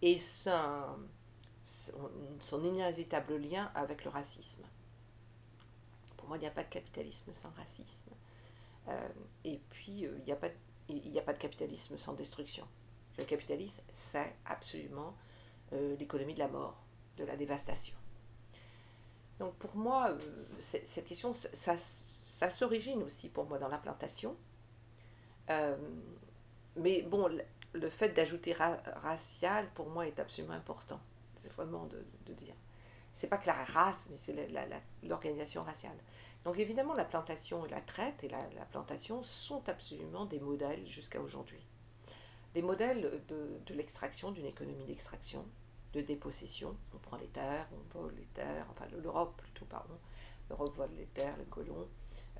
[0.03, 0.99] et son,
[2.63, 4.63] inévitable lien avec le racisme.
[6.17, 8.11] Pour moi, il n'y a pas de capitalisme sans racisme.
[9.43, 10.31] et puis, il n'y
[11.19, 12.67] a pas de capitalisme sans destruction.
[13.17, 15.15] Le capitalisme, c'est absolument
[15.71, 16.83] l'économie de la mort,
[17.17, 17.95] de la dévastation.
[19.39, 20.19] Donc pour moi, euh,
[20.59, 21.77] cette question, ça,
[22.49, 24.35] s'origine aussi pour moi dans l'implantation.
[25.49, 25.75] Euh,
[26.77, 27.29] mais bon,
[27.73, 30.99] le fait d'ajouter racial, pour moi, est absolument important.
[31.35, 32.55] C'est vraiment de, de dire.
[33.11, 34.35] C'est pas que la race, mais c'est
[35.03, 35.97] l'organisation raciale.
[36.43, 41.21] Donc évidemment, la plantation et la traite et la, plantation sont absolument des modèles jusqu'à
[41.21, 41.65] aujourd'hui.
[42.53, 45.45] Des modèles de l'extraction, d'une économie d'extraction,
[45.95, 46.75] de dépossession.
[46.93, 49.97] On prend les terres, on vole les terres, enfin l'Europe plutôt, pardon.
[50.49, 51.88] L'Europe vole les terres, les colons,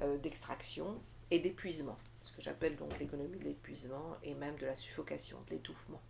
[0.02, 1.98] euh, d'extraction et d'épuisement.
[2.22, 6.02] Ce que j'appelle donc l'économie de l'épuisement et même de la suffocation, de l'étouffement.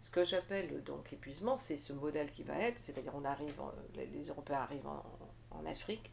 [0.00, 3.54] Ce que j'appelle donc l'épuisement, c'est ce modèle qui va être, c'est-à-dire on arrive,
[3.94, 5.02] les Européens arrivent en,
[5.66, 6.10] Afrique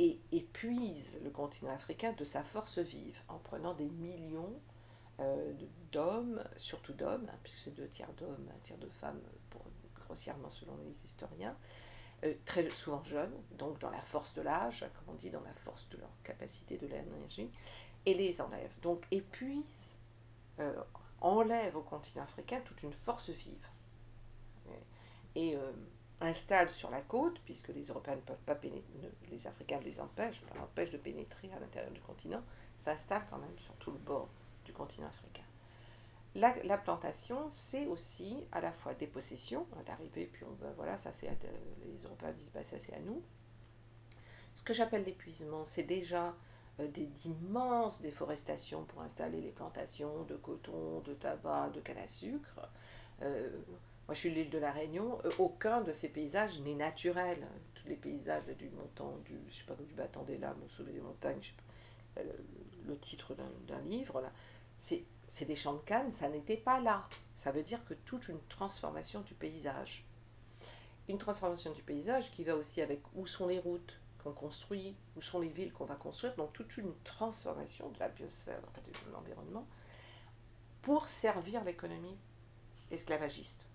[0.00, 4.58] et épuisent le continent africain de sa force vive en prenant des millions
[5.20, 5.52] euh,
[5.92, 9.62] d'hommes, surtout d'hommes, hein, puisque c'est deux tiers d'hommes, un tiers de femmes pour
[10.08, 11.56] grossièrement selon les historiens,
[12.24, 15.54] euh, très souvent jeunes, donc dans la force de l'âge, comme on dit, dans la
[15.54, 17.50] force de leur capacité, de l'énergie,
[18.06, 18.72] et les enlève.
[18.82, 19.96] Donc épuise,
[20.58, 20.82] euh,
[21.20, 23.68] enlève au continent africain toute une force vive.
[25.34, 25.72] Et euh,
[26.20, 30.42] installe sur la côte, puisque les Européens ne peuvent pas pénétrer, les Africains les empêchent,
[30.52, 32.42] leur empêchent de pénétrer à l'intérieur du continent,
[32.76, 34.28] s'installe quand même sur tout le bord
[34.64, 35.44] du continent africain.
[36.34, 41.12] La, plantation, c'est aussi à la fois des possessions, on puis on va, voilà, ça
[41.12, 41.28] c'est,
[41.84, 43.22] les Européens disent, bah, ça c'est à nous.
[44.54, 46.34] Ce que j'appelle l'épuisement, c'est déjà
[46.80, 52.68] euh, d'immenses déforestations pour installer les plantations de coton, de tabac, de canne à sucre.
[53.22, 53.50] Euh,
[54.06, 55.18] moi, je suis l'île de la Réunion.
[55.24, 57.46] Euh, aucun de ces paysages n'est naturel.
[57.74, 60.92] Tous les paysages du montant, du, je sais pas, du battant des lames au sommet
[60.92, 61.40] des montagnes,
[62.16, 62.22] pas,
[62.86, 63.34] le titre
[63.66, 64.32] d'un livre là,
[64.76, 65.04] c'est
[65.44, 67.08] des champs de canne, ça n'était pas là.
[67.34, 70.04] Ça veut dire que toute une transformation du paysage.
[71.08, 75.22] Une transformation du paysage qui va aussi avec où sont les routes qu'on construit, où
[75.22, 79.66] sont les villes qu'on va construire, donc toute une transformation de la biosphère, de l'environnement,
[80.82, 82.16] pour servir l'économie
[82.90, 83.66] esclavagiste.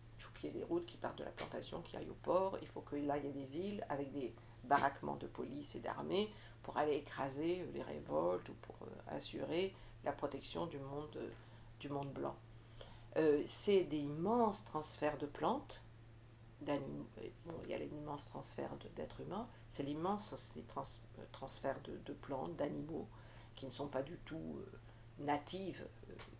[0.44, 2.68] Qu'il y ait des routes qui partent de la plantation, qui aillent au port, il
[2.68, 4.34] faut que là il y ait des villes avec des
[4.66, 6.30] baraquements de police et d'armée
[6.64, 11.18] pour aller écraser les révoltes ou pour euh, assurer la protection du monde,
[11.90, 12.36] monde blanc.
[13.18, 15.82] Euh, c'est des immenses transferts de plantes,
[16.62, 17.08] d'animaux.
[17.64, 23.08] Il y a l'immense transfert d'êtres humains, c'est l'immense euh, transfert de, plantes, d'animaux
[23.56, 24.80] qui ne sont pas du tout euh,
[25.20, 25.88] natives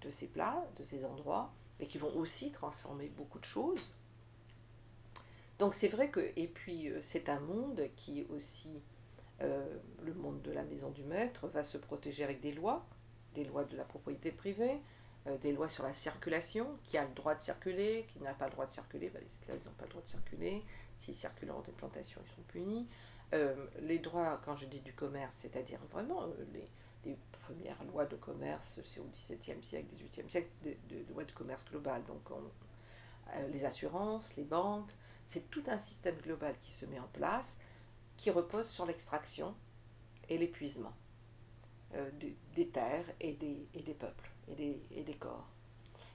[0.02, 1.52] de ces plats, de ces endroits,
[1.84, 3.94] et qui vont aussi transformer beaucoup de choses.
[5.60, 8.82] Donc c'est vrai que, et puis c'est un monde qui aussi,
[9.40, 12.86] le monde de la maison du maître, va se protéger avec des lois,
[13.34, 14.80] des lois de la propriété privée,
[15.28, 18.46] euh, des lois sur la circulation, qui a le droit de circuler, qui n'a pas
[18.46, 20.64] le droit de circuler, ben, les esclaves n'ont pas le droit de circuler,
[20.98, 22.88] s'ils circulent en des plantations, ils sont punis.
[23.34, 26.68] Euh, les droits, quand je dis du commerce, c'est-à-dire vraiment euh, les,
[27.46, 32.04] premières lois de commerce, c'est au XVIIe siècle, XVIIIe siècle, de, lois de commerce global,
[32.06, 32.22] donc
[33.52, 34.92] les assurances, les banques,
[35.26, 37.58] c'est tout un système global qui se met en place,
[38.18, 39.56] qui repose sur l'extraction
[40.30, 40.94] et l'épuisement.
[41.96, 42.10] Euh,
[42.56, 45.48] des terres et des, peuples et des, corps.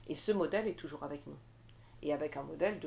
[0.07, 1.37] Et ce modèle est toujours avec nous.
[2.01, 2.79] Et avec un modèle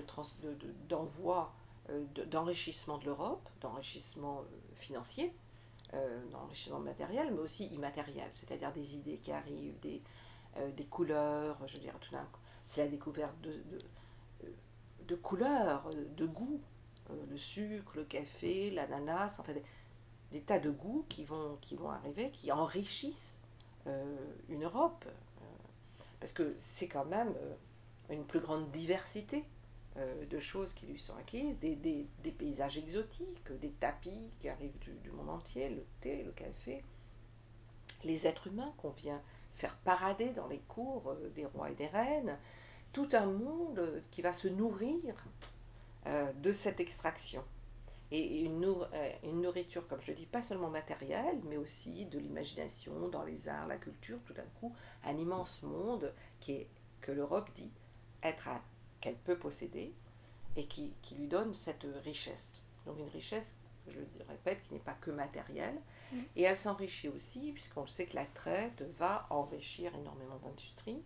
[0.89, 1.55] d'envoi,
[1.89, 4.45] de, de, euh, d'enrichissement de l'Europe, d'enrichissement
[5.95, 10.03] euh, d'enrichissement matériel, mais aussi immatériel, c'est-à-dire des idées qui arrivent, des,
[10.77, 13.63] des couleurs, je veux dire, tout d'un coup, c'est la découverte de,
[15.07, 16.61] de, couleurs, de goûts,
[17.29, 19.63] le sucre, le café, l'ananas, en fait,
[20.33, 23.43] des tas de goûts qui vont, qui vont arriver, qui enrichissent
[23.87, 24.17] euh,
[24.49, 25.05] une Europe.
[25.07, 25.45] Euh,
[26.19, 27.55] parce que c'est quand même euh,
[28.11, 29.45] une plus grande diversité
[29.97, 35.11] de choses qui lui sont acquises, des, des, paysages exotiques, des tapis qui arrivent du,
[35.11, 36.83] monde entier, le thé, le café,
[38.03, 39.21] les êtres humains qu'on vient
[39.53, 42.39] faire parader dans les cours des rois et des reines,
[42.93, 45.15] tout un monde qui va se nourrir
[46.07, 47.45] de cette extraction.
[48.15, 53.09] Et euh, une, nourriture, comme je le dis, pas seulement matérielle, mais aussi de l'imagination,
[53.09, 56.69] dans les arts, la culture, tout d'un coup, un immense monde qui est,
[57.01, 57.71] que l'Europe dit
[58.23, 58.49] être
[59.03, 59.93] qu'elle peut posséder
[60.57, 62.63] et qui, lui donne cette richesse.
[62.87, 63.55] Donc une richesse,
[63.89, 65.79] je le répète, qui n'est pas que matérielle,
[66.13, 66.17] mmh.
[66.37, 71.03] et elle s'enrichit aussi, puisqu'on sait que la traite va enrichir énormément d'industries,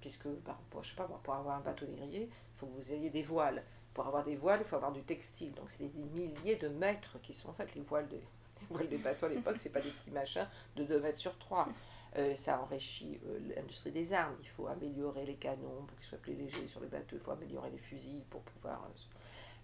[0.00, 2.92] puisque, bah, pour, je sais pas, pour avoir un bateau négrier, il faut que vous
[2.92, 3.62] ayez des voiles.
[3.92, 5.54] Pour avoir des voiles, il faut avoir du textile.
[5.54, 9.28] Donc c'est des milliers de mètres qui sont en fait les voiles, des bateaux à
[9.28, 11.68] l'époque, c'est pas des petits machins de 2 mètres sur 3.
[12.16, 14.36] Euh, ça enrichit euh, l'industrie des armes.
[14.40, 17.16] Il faut améliorer les canons pour qu'ils soient plus légers sur les bateaux.
[17.16, 18.98] Il faut améliorer les fusils pour pouvoir euh,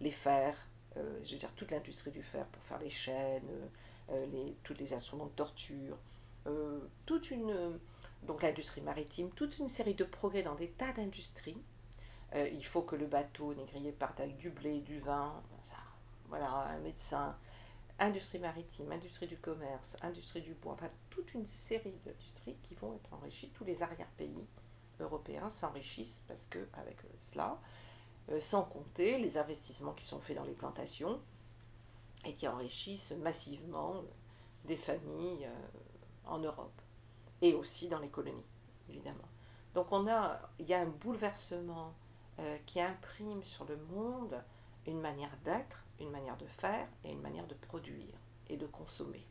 [0.00, 0.56] les faire.
[0.96, 3.46] je veux dire, toute l'industrie du fer pour faire les chaînes,
[4.32, 5.96] les, tous les instruments de torture.
[7.06, 7.78] toute une,
[8.24, 11.62] donc l'industrie maritime, toute une série de progrès dans des tas d'industries
[12.34, 15.40] il faut que le bateau négrier parte avec du blé, du vin,
[16.28, 17.36] voilà, un médecin,
[18.00, 22.94] industrie maritime, industrie du commerce, industrie du bois, enfin toute une série d'industries qui vont
[22.94, 23.50] être enrichies.
[23.50, 24.46] Tous les arrière-pays
[24.98, 27.60] européens s'enrichissent parce que avec cela,
[28.30, 31.20] euh, sans compter les investissements qui sont faits dans les plantations
[32.26, 34.02] et qui enrichissent massivement euh,
[34.66, 35.48] des familles
[36.26, 36.80] en Europe
[37.42, 38.44] et aussi dans les colonies,
[38.88, 39.28] évidemment.
[39.74, 39.88] Donc
[40.58, 41.94] il y a un bouleversement
[42.40, 44.42] euh, qui imprime sur le monde
[44.86, 49.24] une manière d'être, une manière de faire et une manière de produire et de consommer.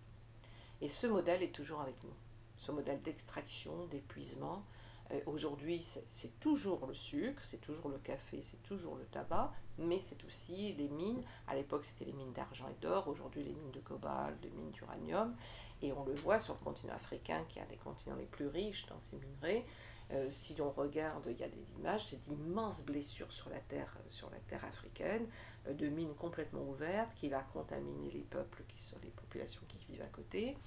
[0.81, 2.13] Et ce modèle est toujours avec nous.
[2.57, 4.63] Ce modèle d'extraction, d'épuisement.
[5.11, 9.99] Euh, aujourd'hui, c'est toujours le sucre, c'est toujours le café, c'est toujours le tabac, mais
[9.99, 11.21] c'est aussi les mines.
[11.47, 13.07] À l'époque, c'était les mines d'argent et d'or.
[13.07, 15.35] Aujourd'hui, les mines de cobalt, les mines d'uranium.
[15.81, 18.47] Et on le voit sur le continent africain, qui est un des continents les plus
[18.47, 19.65] riches dans ces minerais.
[20.11, 23.95] Euh, si l'on regarde, il y a des images, c'est d'immenses blessures sur la terre,
[23.97, 25.27] euh, sur la terre africaine,
[25.67, 29.77] euh, de mines complètement ouvertes qui va contaminer les peuples qui sont les populations qui
[29.87, 30.57] vivent à côté.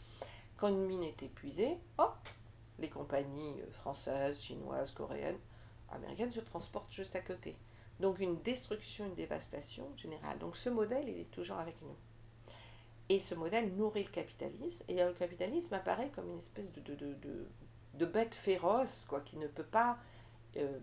[0.56, 2.16] Quand une mine est épuisée, hop,
[2.78, 5.38] les compagnies françaises, chinoises, coréennes
[5.90, 7.56] américaine se transporte juste à côté.
[8.00, 10.38] Donc une destruction, une dévastation générale.
[10.38, 11.96] Donc ce modèle, il est toujours avec nous.
[13.08, 14.84] Et ce modèle nourrit le capitalisme.
[14.88, 17.46] Et le capitalisme apparaît comme une espèce de,
[18.06, 19.98] bête féroce, quoi, qui ne peut pas,
[20.56, 20.78] euh,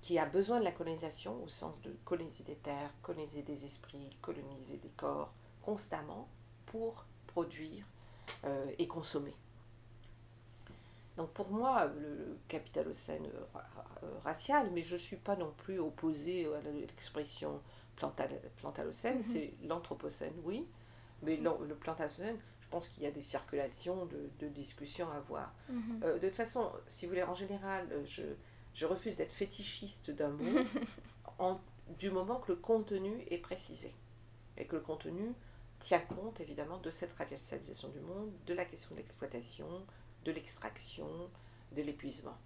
[0.00, 4.16] qui a besoin de la colonisation au sens de coloniser des terres, coloniser des esprits,
[4.22, 6.28] coloniser des corps, constamment
[6.66, 7.84] pour produire
[8.44, 9.34] euh, et consommer.
[11.16, 16.46] Donc pour moi, le capitalocène euh, racial, mais je ne suis pas non plus opposée
[16.46, 17.60] à l'expression
[17.96, 19.22] plantalocène, mm-hmm.
[19.22, 20.64] c'est l'anthropocène, oui,
[21.22, 22.38] mais le plantalocène,
[22.70, 25.54] pense qu'il y a des circulations de, de discussions à avoir.
[25.70, 26.04] Mm-hmm.
[26.04, 28.22] Euh, de toute façon, si vous voulez, en général, je,
[28.74, 30.60] je refuse d'être fétichiste d'un mot
[31.38, 31.60] en,
[31.98, 33.92] du moment que le contenu est précisé
[34.56, 35.32] et que le contenu
[35.80, 39.68] tient compte évidemment de cette radicalisation du monde, de la question de l'exploitation,
[40.24, 41.08] de l'extraction,
[41.72, 42.36] de l'épuisement.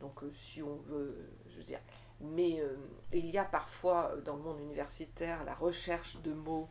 [0.00, 1.14] Donc euh, si on veut,
[1.48, 1.80] je veux dire,
[2.22, 2.76] mais euh,
[3.12, 6.68] il y a parfois euh, dans le monde universitaire la recherche de mots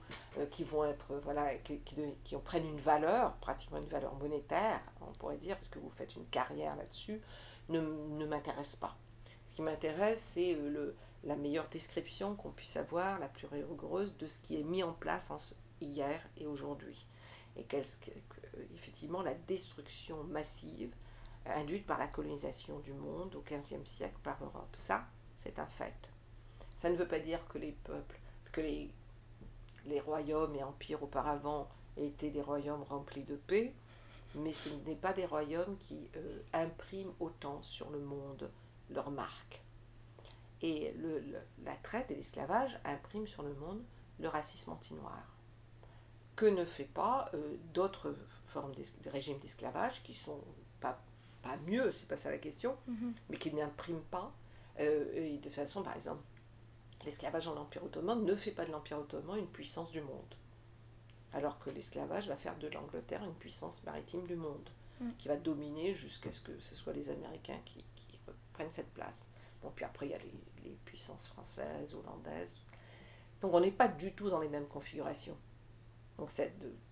[0.52, 5.38] qui vont être, voilà, qui, qui, prennent une valeur, pratiquement une valeur monétaire, on pourrait
[5.38, 7.22] dire, parce que vous faites une carrière là-dessus,
[7.70, 8.96] ne, ne m'intéresse pas.
[9.46, 10.58] Ce qui m'intéresse, c'est
[11.26, 14.94] la meilleure description qu'on puisse avoir, la plus rigoureuse, de ce qui est mis en
[14.94, 17.08] place hier et aujourd'hui
[17.58, 17.66] et
[18.74, 20.94] effectivement la destruction massive
[21.46, 24.70] induite par la colonisation du monde au XVe siècle par l'Europe.
[24.74, 25.06] Ça,
[25.42, 26.10] c'est un fait.
[26.76, 28.20] Ça ne veut pas dire que les peuples,
[28.52, 28.92] que les,
[29.86, 31.68] les royaumes et empires auparavant
[31.98, 33.74] étaient des royaumes remplis de paix,
[34.36, 38.50] mais ce n'est pas des royaumes qui euh, impriment autant sur le monde
[38.90, 39.62] leur marque.
[40.62, 41.24] Et le,
[41.64, 43.82] la traite et l'esclavage impriment sur le monde
[44.20, 45.26] le racisme anti-noir
[46.36, 48.16] que ne fait pas euh, d'autres
[48.46, 50.42] formes de régimes d'esclavage qui sont
[50.80, 51.00] pas,
[51.44, 53.14] pas mieux, c'est pas ça la question, mm-hmm.
[53.30, 54.34] mais qui n'impriment pas.
[54.80, 56.24] Euh, et de façon, par exemple,
[57.06, 60.36] l'esclavage en Empire ottoman ne fait pas de l'Empire ottoman une puissance du monde.
[61.34, 64.70] Alors que l'esclavage va faire de l'Angleterre une puissance maritime du monde,
[65.00, 65.12] mm.
[65.18, 67.84] qui va dominer jusqu'à ce que ce soit les Américains qui,
[68.54, 69.30] prennent cette place.
[69.62, 70.34] Bon, puis après, il y a les,
[70.66, 72.60] les puissances françaises, hollandaises.
[73.42, 75.38] Donc on n'est pas du tout dans les mêmes configurations.
[76.18, 76.30] Donc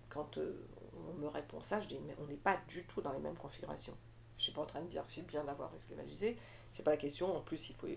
[0.08, 0.66] quand euh,
[1.08, 3.36] on me répond ça, je dis mais on n'est pas du tout dans les mêmes
[3.36, 3.96] configurations.
[4.40, 6.38] Je ne suis pas en train de dire que c'est bien d'avoir esclavagisé,
[6.72, 7.36] c'est pas la question.
[7.36, 7.88] En plus, il faut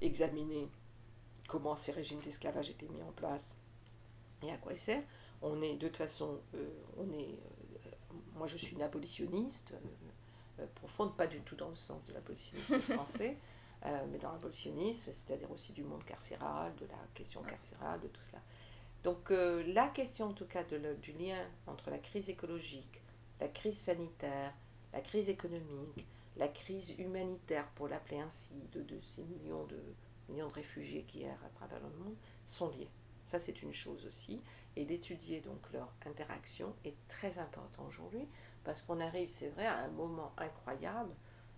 [0.00, 0.66] examiner
[1.46, 3.54] comment ces régimes d'esclavage étaient mis en place
[4.42, 5.04] et à quoi ils servent.
[5.42, 7.90] On est de toute façon, euh, on est, euh,
[8.34, 9.74] moi je suis une abolitionniste
[10.74, 13.36] profonde, pas du tout dans le sens de l'abolitionnisme français,
[13.84, 18.40] mais dans l'abolitionnisme, c'est-à-dire aussi du monde carcéral, de la question carcérale, de tout cela.
[19.02, 23.02] Donc euh, la question en tout cas du lien entre la crise écologique,
[23.40, 24.52] la crise sanitaire,
[24.92, 29.80] la crise économique, la crise humanitaire, pour l'appeler ainsi, de, ces millions de,
[30.28, 32.14] millions de réfugiés qui errent à travers le monde,
[32.46, 32.88] sont liés.
[33.24, 34.42] Ça c'est une chose aussi.
[34.76, 38.26] Et d'étudier donc leur interaction est très important aujourd'hui
[38.64, 41.12] parce qu'on arrive, c'est vrai, à un moment incroyable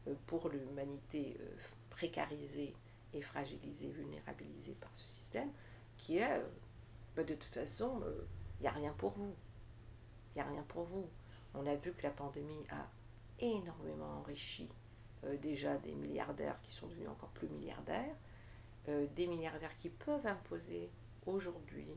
[0.09, 1.57] euh, pour l'humanité euh,
[1.91, 2.75] précarisée
[3.13, 5.51] et fragilisée, vulnérabilisée par ce système,
[5.99, 6.43] qui est
[7.15, 8.27] bah, de toute façon, il euh,
[8.63, 9.35] n'y a rien pour vous.
[10.35, 11.07] Il n'y a rien pour vous.
[11.55, 12.87] On a vu que la pandémie a
[13.43, 14.69] énormément enrichi
[15.25, 18.17] euh, déjà des milliardaires qui sont devenus encore plus milliardaires,
[18.89, 20.91] euh, des milliardaires qui peuvent imposer
[21.27, 21.89] aujourd'hui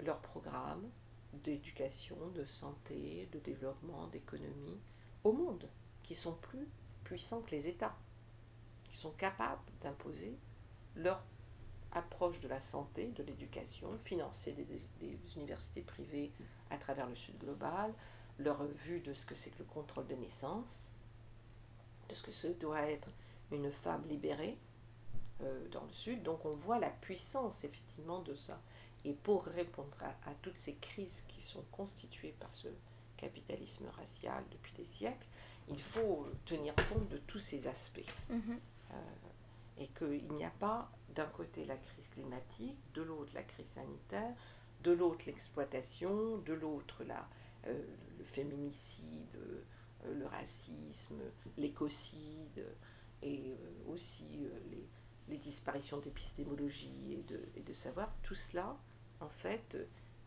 [0.00, 0.90] leurs programmes
[1.32, 4.80] d'éducation, de santé, de développement, d'économie
[5.24, 5.68] au monde,
[6.02, 6.68] qui sont plus
[7.04, 7.96] puissants que les États,
[8.84, 10.36] qui sont capables d'imposer
[10.96, 11.24] leurs
[11.94, 16.32] approche de la santé, de l'éducation, financer des, universités privées
[16.70, 17.92] à travers le Sud global,
[18.38, 20.90] leur vue de ce que c'est que le contrôle des naissances,
[22.08, 23.08] de ce que ce doit être
[23.50, 24.56] une femme libérée
[25.42, 26.22] euh, dans le Sud.
[26.22, 28.60] Donc on voit la puissance effectivement de ça.
[29.04, 32.68] Et pour répondre à, toutes ces crises qui sont constituées par ce
[33.16, 35.26] capitalisme racial depuis des siècles,
[35.68, 38.00] il faut tenir compte de tous ces aspects.
[38.30, 38.58] Mm-hmm.
[38.92, 38.94] Euh,
[39.82, 44.32] et qu'il n'y a pas d'un côté la crise climatique, de l'autre la crise sanitaire,
[44.84, 47.02] de l'autre l'exploitation, de l'autre
[47.66, 47.82] euh,
[48.18, 51.20] le féminicide, euh, le racisme,
[51.56, 52.64] l'écocide
[53.22, 57.24] et euh, aussi les, disparitions d'épistémologie
[57.56, 58.14] et de, savoir.
[58.22, 58.76] Tout cela,
[59.20, 59.76] en fait,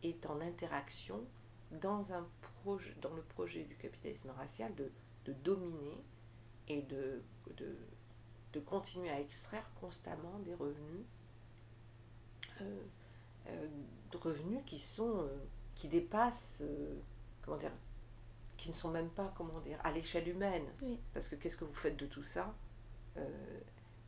[0.02, 1.24] est en interaction
[1.72, 2.28] dans, un
[3.02, 4.92] dans le projet du capitalisme racial de,
[5.26, 6.04] de dominer
[6.68, 7.22] et de,
[7.58, 7.78] de
[8.56, 11.06] de continuer à extraire constamment des revenus,
[12.62, 12.84] euh,
[13.48, 13.68] euh,
[14.12, 15.28] de revenus qui sont euh,
[15.76, 16.64] qui dépassent,
[17.42, 17.74] comment dire,
[18.56, 20.66] qui ne sont même pas, comment dire, à l'échelle humaine.
[21.14, 22.56] Parce que qu'est-ce que vous faites de tout ça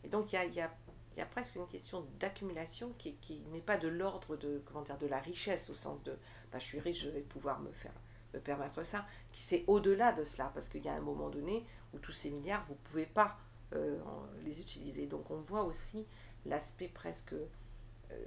[0.06, 4.62] Et donc il y a, presque une question d'accumulation qui, n'est pas de l'ordre de,
[4.66, 6.18] comment dire, de la richesse, au sens de
[6.54, 7.94] bah, je suis riche, je vais pouvoir me faire
[8.34, 11.66] me permettre ça, qui c'est au-delà de cela, parce qu'il y a un moment donné
[11.94, 13.38] où tous ces milliards, vous ne pouvez pas
[13.74, 13.98] euh,
[14.44, 15.08] les utiliser.
[15.08, 16.06] Donc on voit aussi
[16.46, 17.34] l'aspect presque...
[17.34, 18.26] Euh,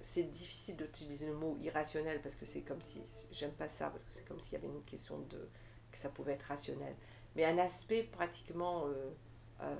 [0.00, 3.00] c'est difficile d'utiliser le mot irrationnel parce que c'est comme si...
[3.32, 5.48] J'aime pas ça, parce que c'est comme s'il y avait une question de...
[5.90, 6.94] que ça pouvait être rationnel.
[7.34, 8.86] Mais un aspect pratiquement...
[8.86, 9.74] Euh,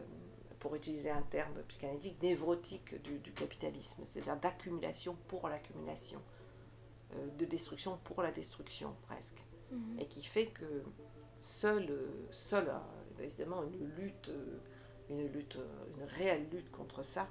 [0.58, 6.20] pour utiliser un terme psychanalytique, névrotique du, du capitalisme, c'est-à-dire d'accumulation pour l'accumulation.
[7.38, 9.44] De destruction pour la destruction presque.
[9.70, 10.00] Mhm.
[10.00, 10.82] Et qui fait que
[11.38, 12.72] seul, seul
[13.20, 14.58] évidemment, une lutte, euh,
[15.10, 15.58] une lutte,
[15.96, 17.28] une réelle lutte contre ça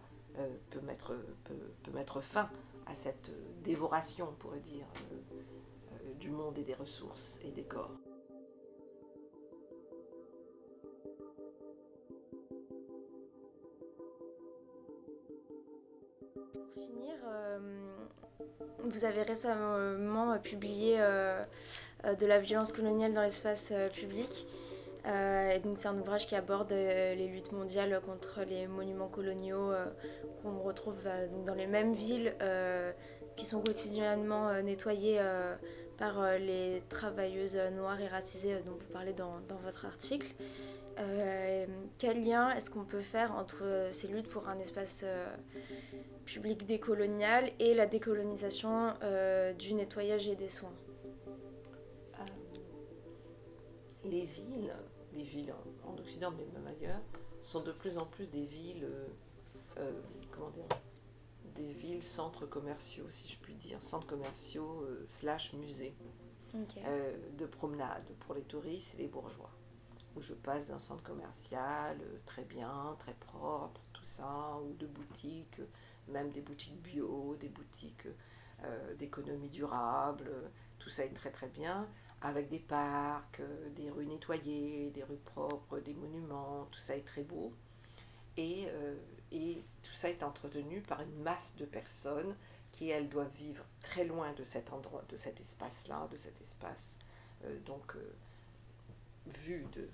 [0.70, 1.16] peut, mettre,
[1.46, 2.50] peut, mettre fin
[2.88, 3.32] à cette
[3.64, 4.86] dévoration, on pourrait dire,
[6.20, 7.96] du monde et des ressources et des corps.
[16.44, 17.16] Pour finir,
[18.96, 21.44] vous avez récemment publié euh,
[22.06, 23.74] euh, De la violence coloniale dans l'espace
[25.06, 29.72] euh, c'est un ouvrage qui aborde les luttes mondiales contre les monuments coloniaux
[30.42, 31.08] qu'on retrouve
[31.46, 32.36] dans les mêmes villes
[33.36, 35.22] qui sont quotidiennement nettoyées
[35.98, 40.34] par les travailleuses noires et racisées dont vous parlez dans votre article.
[40.98, 41.66] Euh,
[41.98, 45.28] quel lien est-ce qu'on peut faire entre ces luttes pour un espace euh,
[46.24, 50.74] public décolonial et la décolonisation euh, du nettoyage et des soins?
[54.06, 54.72] Les villes,
[55.16, 55.54] les villes
[55.86, 57.02] en, Occident mais même ailleurs,
[57.42, 58.88] sont de plus en plus des villes,
[60.32, 60.68] comment dire,
[61.56, 65.96] des villes centres commerciaux, si je puis dire, centres commerciaux slash musées,
[66.54, 69.52] de promenade pour les touristes et les bourgeois
[70.16, 74.88] où je passe d'un centre commercial euh, très bien, très propre, tout ça, ou de
[74.88, 75.62] boutiques,
[76.08, 78.08] même des boutiques bio, des boutiques
[78.64, 80.32] euh, d'économie durable,
[80.80, 81.88] tout ça est très très bien,
[82.22, 87.06] avec des parcs, euh, des rues nettoyées, des rues propres, des monuments, tout ça est
[87.06, 87.54] très beau.
[88.38, 88.68] Et,
[89.32, 92.36] et tout ça est entretenu par une masse de personnes
[92.74, 97.00] qui, elles, doivent vivre très loin de cet endroit, de cet espace-là, de cet espace,
[97.66, 97.96] donc
[99.26, 99.88] vu de,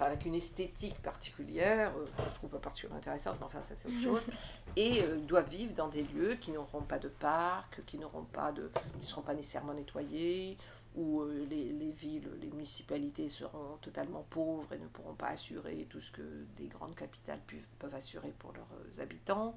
[0.00, 3.88] avec une esthétique particulière, euh, que je trouve pas particulièrement intéressante, mais enfin ça c'est
[3.88, 4.26] autre chose,
[4.76, 8.52] et euh, doivent vivre dans des lieux qui n'auront pas de parc, qui n'auront pas
[8.52, 10.56] de, qui seront pas nécessairement nettoyés,
[10.94, 15.86] où euh, les, les, villes, les municipalités seront totalement pauvres et ne pourront pas assurer
[15.88, 17.40] tout ce que des grandes capitales
[17.78, 19.54] peuvent assurer pour leurs habitants.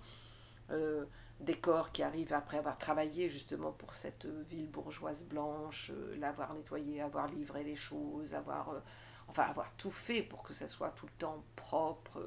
[1.41, 7.01] des corps qui arrivent après avoir travaillé justement pour cette ville bourgeoise blanche, l'avoir nettoyé,
[7.01, 8.81] avoir livré les choses, avoir
[9.27, 12.19] enfin avoir tout fait pour que ça soit tout le temps propre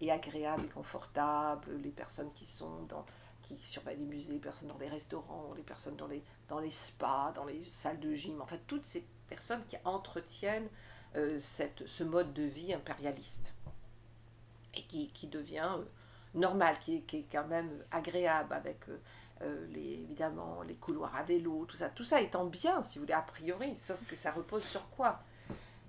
[0.00, 3.04] et agréable et confortable, les personnes qui sont dans
[3.42, 6.70] qui surveillent les musées, les personnes dans les restaurants, les personnes dans les, dans les
[6.70, 10.68] spas, dans les salles de gym, enfin toutes ces personnes qui entretiennent
[11.16, 13.54] euh, cette, ce mode de vie impérialiste.
[14.74, 15.84] Et qui, qui devient euh,
[16.34, 18.78] normal, qui, est quand même agréable avec
[19.42, 23.04] euh, les, évidemment les couloirs à vélo, tout ça, tout ça étant bien si vous
[23.04, 25.20] voulez a priori, sauf que ça repose sur quoi?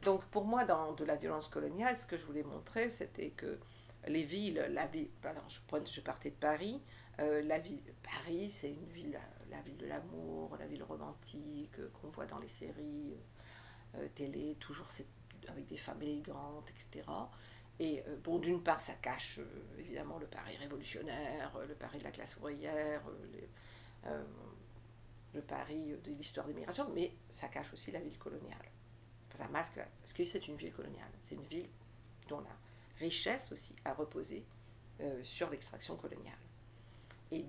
[0.03, 3.59] Donc pour moi, dans de la violence coloniale, ce que je voulais montrer, c'était que
[4.07, 4.89] les villes, la
[5.23, 6.81] alors je partais de Paris,
[7.21, 9.19] euh, la ville, Paris, c'est une ville,
[9.49, 13.15] la ville de l'amour, la ville romantique euh, qu'on voit dans les séries
[13.95, 14.87] euh, télé, toujours
[15.47, 17.05] avec des femmes élégantes, etc.
[17.79, 19.39] Et bon, d'une part, ça cache
[19.79, 23.01] évidemment le Paris révolutionnaire, le Paris de la classe ouvrière,
[25.33, 28.69] le Paris de l'histoire des migrations, mais ça cache aussi la ville coloniale
[29.33, 31.69] ça masque, parce que c'est une ville coloniale, c'est une ville
[32.27, 32.55] dont la
[32.99, 34.45] richesse aussi a reposé
[35.23, 36.37] sur l'extraction coloniale.
[37.31, 37.45] Et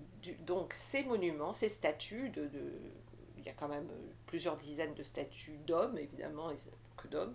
[0.46, 2.32] donc ces monuments, ces statues,
[3.38, 6.56] il y a quand même euh, plusieurs dizaines de statues d'hommes, évidemment, et
[6.96, 7.34] que d'hommes,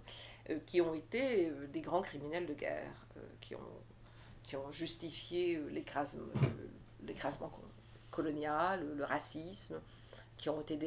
[0.50, 3.06] euh, qui ont été des grands criminels de guerre,
[3.42, 7.52] qui, ont, justifié l'écrasement
[8.12, 9.82] colonial, le racisme,
[10.38, 10.78] qui ont été,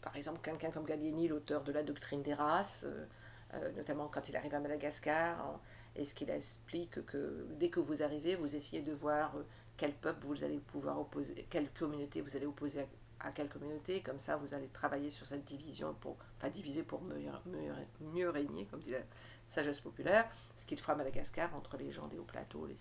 [0.00, 3.06] par exemple, quelqu'un comme Gallieni, l'auteur de la doctrine des races, euh,
[3.54, 5.60] euh, notamment quand il arrive à Madagascar, hein,
[5.94, 9.42] et ce qu'il explique que dès que vous arrivez, vous essayez de voir euh,
[9.76, 12.86] quel peuple vous allez pouvoir opposer, quelle communauté vous allez opposer
[13.20, 17.02] à, quelle communauté, comme ça vous allez travailler sur cette division, pour, enfin diviser pour
[17.02, 19.00] mieux, régner, comme dit la
[19.48, 22.76] sagesse populaire, ce qu'il fera Madagascar entre les gens des hauts plateaux, les,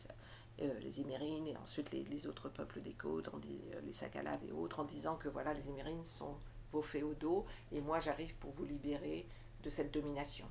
[0.62, 5.16] euh, et ensuite les, autres peuples des côtes, euh, les Sakalaves et autres, en disant
[5.16, 6.36] que voilà, les Émérines sont
[6.72, 9.28] vos féodaux et moi j'arrive pour vous libérer
[9.64, 10.46] de cette domination.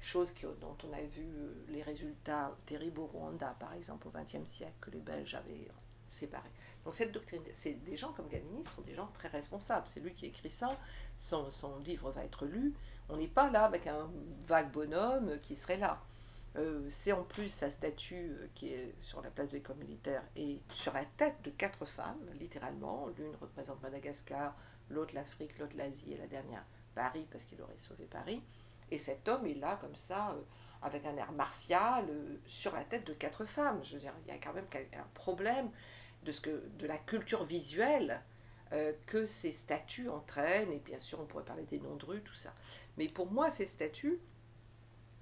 [0.00, 1.26] Chose dont on a vu
[1.68, 5.68] les résultats terribles au Rwanda, par exemple, au XXe siècle, que les Belges avaient
[6.10, 6.48] séparé.
[6.84, 9.86] Donc cette doctrine, c'est des gens comme Galini sont des gens très responsables.
[9.86, 10.68] C'est lui qui écrit ça.
[11.16, 12.74] Son, livre va être lu.
[13.08, 14.10] On n'est pas là avec un
[14.46, 16.00] vague bonhomme qui serait là.
[16.56, 20.22] Euh, c'est en plus sa statue euh, qui est sur la place de l'école militaire
[20.34, 23.06] et sur la tête de quatre femmes, littéralement.
[23.16, 24.56] L'une représente Madagascar,
[24.88, 26.64] l'autre l'Afrique, l'autre l'Asie et la dernière
[26.96, 28.42] Paris parce qu'il aurait sauvé Paris.
[28.90, 30.42] Et cet homme est là comme ça, euh,
[30.82, 32.06] avec un air martial,
[32.46, 33.80] sur la tête de quatre femmes.
[33.82, 35.70] Je veux dire, il y a quand même un problème
[36.24, 38.22] de, la culture visuelle
[39.06, 40.72] que ces statues entraînent.
[40.72, 42.54] Et bien sûr, on pourrait parler des noms de rue, tout ça.
[42.96, 44.20] Mais pour moi, ces statues,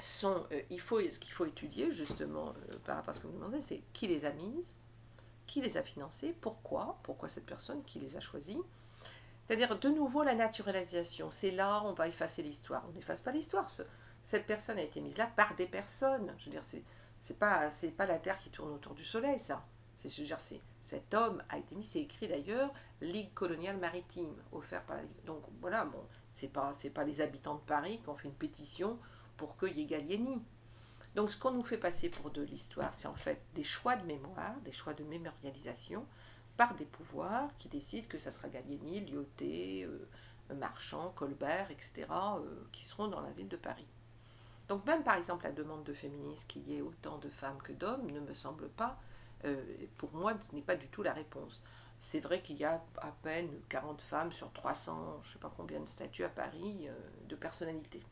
[0.01, 3.27] sont, euh, il faut, ce qu'il faut étudier justement euh, par rapport à ce que
[3.27, 4.77] vous demandez, c'est qui les a mises,
[5.47, 8.61] qui les a financées, pourquoi, pourquoi cette personne, qui les a choisies.
[9.49, 12.85] C'est-à-dire de nouveau la naturalisation, c'est là on va effacer l'histoire.
[12.87, 13.71] On n'efface pas l'histoire.
[14.23, 16.35] Cette personne a été mise là par des personnes.
[16.37, 16.65] Je veux dire,
[17.19, 17.71] c'est, pas,
[18.07, 19.65] la Terre qui tourne autour du Soleil, ça.
[19.95, 20.39] C'est, je veux dire,
[20.81, 22.71] cet homme a été mis, c'est écrit d'ailleurs,
[23.01, 25.25] Ligue coloniale maritime, offert par la Ligue.
[25.25, 28.99] Donc voilà, bon, c'est pas, les habitants de Paris qui ont fait une pétition
[29.39, 30.21] pour qu'il y ait.
[31.15, 34.05] Donc ce qu'on nous fait passer pour de l'histoire, c'est en fait des choix de
[34.05, 36.07] mémoire, des choix de mémorialisation
[36.59, 42.65] par des pouvoirs qui décident que ça sera Gallieni, Lyoté, euh, Marchand, Colbert, etc., euh,
[42.73, 43.87] qui seront dans la ville de Paris.
[44.67, 47.73] Donc même par exemple la demande de féministes qu'il y ait autant de femmes que
[47.73, 48.99] d'hommes ne me semble pas,
[49.45, 49.63] euh,
[49.97, 51.63] pour moi ce n'est pas du tout la réponse.
[52.01, 55.53] C'est vrai qu'il y a à peine 40 femmes sur 300, je ne sais pas
[55.57, 56.89] combien de statuts à Paris,
[57.29, 58.03] de personnalités.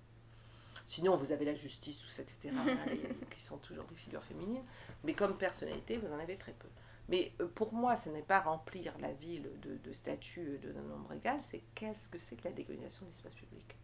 [0.87, 2.51] Sinon, vous avez la justice, tout ça, etc.,
[3.31, 4.65] qui sont toujours des figures féminines.
[5.05, 6.69] Mais comme personnalité, vous en avez très peu.
[7.09, 11.13] Mais euh, pour moi, ce n'est pas remplir la ville de, de statuts d'un nombre
[11.13, 13.77] égal, c'est qu'est-ce que c'est que la décolonisation de l'espace public?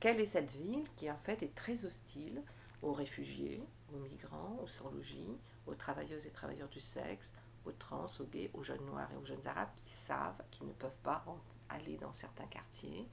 [0.00, 2.40] Quelle est cette ville qui, en fait, est très hostile
[2.82, 3.60] aux réfugiés,
[3.92, 5.36] aux migrants, aux sans-logis,
[5.66, 7.34] aux travailleuses et travailleurs du sexe,
[7.64, 10.72] aux trans, aux gays, aux jeunes noirs et aux jeunes arabes qui savent qu'ils ne
[10.72, 11.24] peuvent pas
[11.68, 13.08] aller dans certains quartiers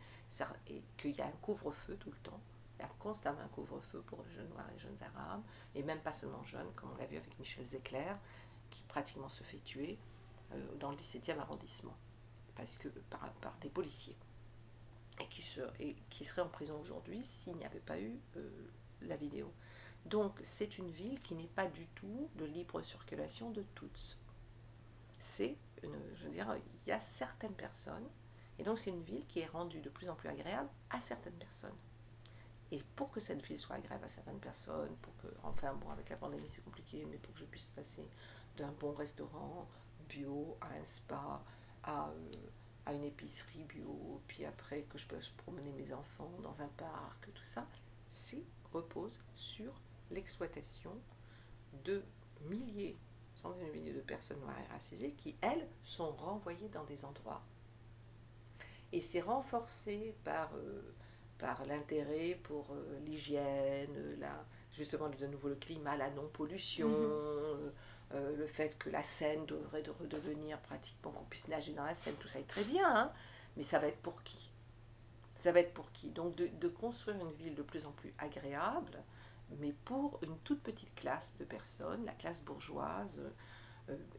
[0.67, 2.39] et qu'il y a un couvre-feu tout le temps
[2.77, 5.41] il y a constamment un couvre-feu pour les jeunes noirs et les jeunes arabes,
[5.75, 8.13] et même pas seulement jeunes, comme on l'a vu avec Michel Zecler,
[8.69, 9.97] qui pratiquement se fait tuer
[10.53, 11.95] euh, dans le 17e arrondissement,
[12.55, 14.15] parce que par, des policiers,
[15.21, 18.49] et qui, serait en prison aujourd'hui s'il n'y avait pas eu euh,
[19.01, 19.51] la vidéo.
[20.05, 24.17] Donc c'est une ville qui n'est pas du tout de libre circulation de toutes.
[25.17, 25.57] C'est
[26.15, 28.07] je veux dire, il y a certaines personnes,
[28.57, 31.33] et donc c'est une ville qui est rendue de plus en plus agréable à certaines
[31.33, 31.75] personnes.
[32.71, 36.09] Et pour que cette ville soit agréable à certaines personnes, pour que, enfin bon, avec
[36.09, 38.07] la pandémie c'est compliqué, mais pour que je puisse passer
[38.57, 39.67] d'un bon restaurant
[40.09, 41.41] bio à un spa,
[41.83, 42.31] à, euh,
[42.85, 47.31] à, une épicerie bio, puis après que je puisse promener mes enfants dans un parc,
[47.33, 47.67] tout ça,
[48.09, 48.43] c'est
[48.73, 49.73] repose sur
[50.11, 50.91] l'exploitation
[51.83, 52.03] de
[52.49, 52.97] milliers,
[53.35, 57.43] centaines de milliers de personnes noires et racisées qui, elles, sont renvoyées dans des endroits.
[58.91, 60.55] Et c'est renforcé par...
[60.55, 60.81] Euh,
[61.37, 66.95] par l'intérêt pour euh, l'hygiène, la, justement de nouveau le climat, la non-pollution, mhm.
[66.95, 67.69] euh,
[68.13, 71.95] euh, le fait que la Seine devrait de redevenir pratiquement qu'on puisse nager dans la
[71.95, 73.11] Seine, tout ça est très bien, hein,
[73.57, 74.51] mais ça va être pour qui?
[75.35, 76.09] Ça va être pour qui?
[76.09, 79.03] Donc de, de, construire une ville de plus en plus agréable,
[79.59, 83.23] mais pour une toute petite classe de personnes, la classe bourgeoise.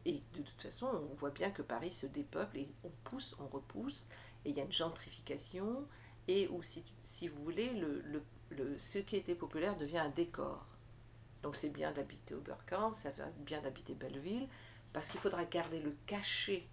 [0.05, 3.47] et de toute façon, on voit bien que Paris se dépeuple et on pousse, on
[3.47, 4.07] repousse,
[4.45, 5.85] et il y a une gentrification,
[6.27, 10.65] et où, si, vous voulez, le, ce qui était populaire devient un décor.
[11.43, 14.47] Donc c'est bien d'habiter au Burkamp, c'est bien d'habiter Belleville,
[14.93, 16.67] parce qu'il faudra garder le cachet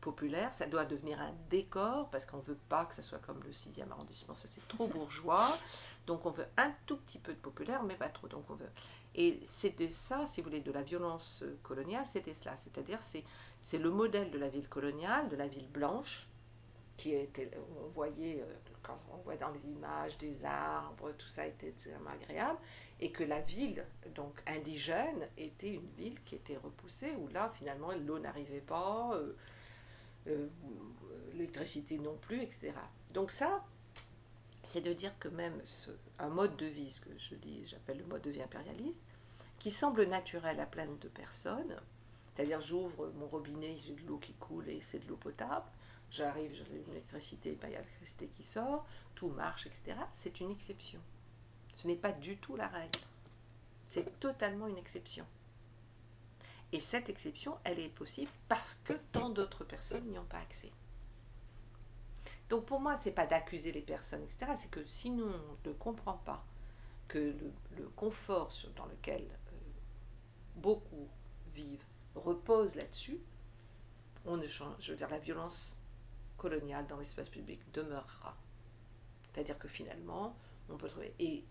[0.00, 3.42] populaire, ça doit devenir un décor, parce qu'on ne veut pas que ça soit comme
[3.42, 5.56] le 6e arrondissement, ça c'est trop bourgeois,
[6.06, 8.70] donc on veut un tout petit peu de populaire, mais pas trop, donc on veut...
[9.14, 13.90] Et c'était ça, si vous voulez, de la violence coloniale, c'était cela, c'est-à-dire c'est le
[13.90, 16.26] modèle de la ville coloniale, de la ville blanche,
[16.96, 17.50] qui était,
[17.82, 21.74] on voyait, euh, quand on voit dans les images des arbres, tout ça était
[22.06, 22.58] agréable,
[23.00, 23.84] et que la ville,
[24.14, 29.34] donc indigène, était une ville qui était repoussée, où là, finalement, l'eau n'arrivait pas, euh,
[30.28, 30.48] euh,
[31.32, 32.72] l'électricité non plus, etc.
[33.12, 33.64] Donc ça,
[34.62, 35.60] c'est de dire que même
[36.18, 39.02] un mode de vie, ce que je dis, j'appelle le mode de vie impérialiste,
[39.58, 41.76] qui semble naturel à plein de personnes,
[42.34, 45.66] c'est-à-dire j'ouvre mon robinet, j'ai de l'eau qui coule et c'est de l'eau potable,
[46.10, 49.96] j'arrive, j'ai l'électricité, ben, il y a l'électricité qui sort, tout marche, etc.
[50.12, 51.00] C'est une exception.
[51.74, 53.00] Ce n'est pas du tout la règle.
[53.86, 55.26] C'est totalement une exception.
[56.72, 60.72] Et cette exception, elle est possible parce que tant d'autres personnes n'y ont pas accès.
[62.48, 64.52] Donc pour moi, c'est pas d'accuser les personnes, etc.
[64.56, 66.44] C'est que si nous on ne comprend pas
[67.08, 67.34] que
[67.76, 69.56] le, confort dans lequel euh,
[70.56, 71.08] beaucoup
[71.54, 71.84] vivent
[72.14, 73.18] repose là-dessus,
[74.24, 74.74] on ne change.
[74.80, 75.78] Je veux dire, la violence
[76.36, 78.36] coloniale dans l'espace public demeurera.
[79.32, 80.36] C'est-à-dire que finalement,
[80.68, 81.14] on peut trouver.
[81.18, 81.44] Et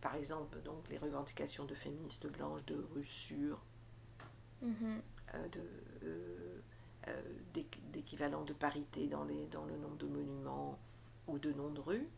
[0.00, 3.60] par exemple, donc les revendications de féministes blanches, de rues sûres,
[4.62, 5.00] mm-hmm.
[5.34, 5.60] euh, de,
[6.04, 6.60] euh,
[7.08, 7.22] euh,
[7.92, 10.78] d'équivalent de parité dans, les, dans le nombre de monuments
[11.26, 12.08] ou de noms de rues,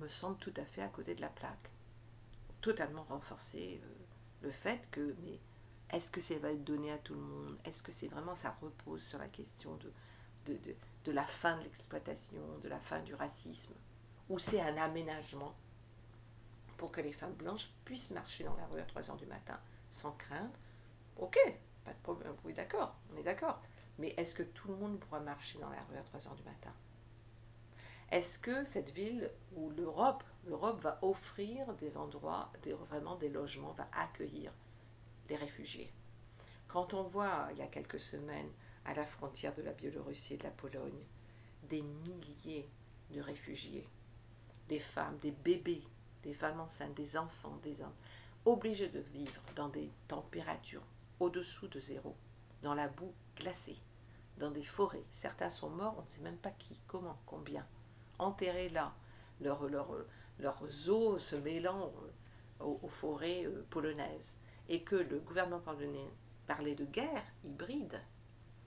[0.00, 1.70] me semble tout à fait à côté de la plaque.
[2.60, 3.80] Totalement renforcer
[4.42, 5.38] le fait que, mais
[5.90, 7.56] est-ce que ça va être donné à tout le monde?
[7.64, 9.90] Est-ce que c'est vraiment, ça repose sur la question de,
[10.46, 13.74] de, la fin de l'exploitation, de la fin du racisme
[14.28, 15.54] Ou c'est un aménagement
[16.76, 19.58] pour que les femmes blanches puissent marcher dans la rue à 3 heures du matin
[19.90, 20.58] sans craindre.
[21.16, 21.38] Ok,
[21.84, 23.60] pas de problème, oui d'accord, on est d'accord.
[23.98, 26.42] Mais est-ce que tout le monde pourra marcher dans la rue à 3 heures du
[26.42, 26.72] matin?
[28.10, 32.52] Est-ce que cette ville ou l'Europe, l'Europe va offrir des endroits,
[32.88, 34.52] vraiment des logements, va accueillir
[35.28, 35.90] les réfugiés?
[36.68, 38.50] Quand on voit, il y a quelques semaines,
[38.84, 41.04] à la frontière de la Biélorussie et de la Pologne,
[41.68, 42.68] des milliers
[43.10, 43.88] de réfugiés,
[44.68, 45.82] des femmes, des bébés
[46.24, 47.94] des femmes enceintes, des enfants, des hommes,
[48.46, 50.82] obligés de vivre dans des températures
[51.20, 52.16] au-dessous de zéro,
[52.62, 53.76] dans la boue glacée,
[54.38, 55.04] dans des forêts.
[55.10, 57.66] Certains sont morts, on ne sait même pas qui, comment, combien,
[58.18, 58.94] enterrés là,
[59.40, 59.68] leurs
[60.38, 61.92] leur, os se mêlant
[62.60, 66.10] euh, aux, forêts euh, polonaises, et que le gouvernement polonais
[66.46, 68.00] parlait de guerre hybride,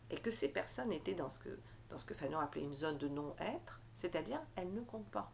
[0.09, 3.81] et que ces personnes étaient dans ce que, dans Fanon appelait une zone de non-être,
[3.93, 5.31] c'est-à-dire elles ne comptent pas.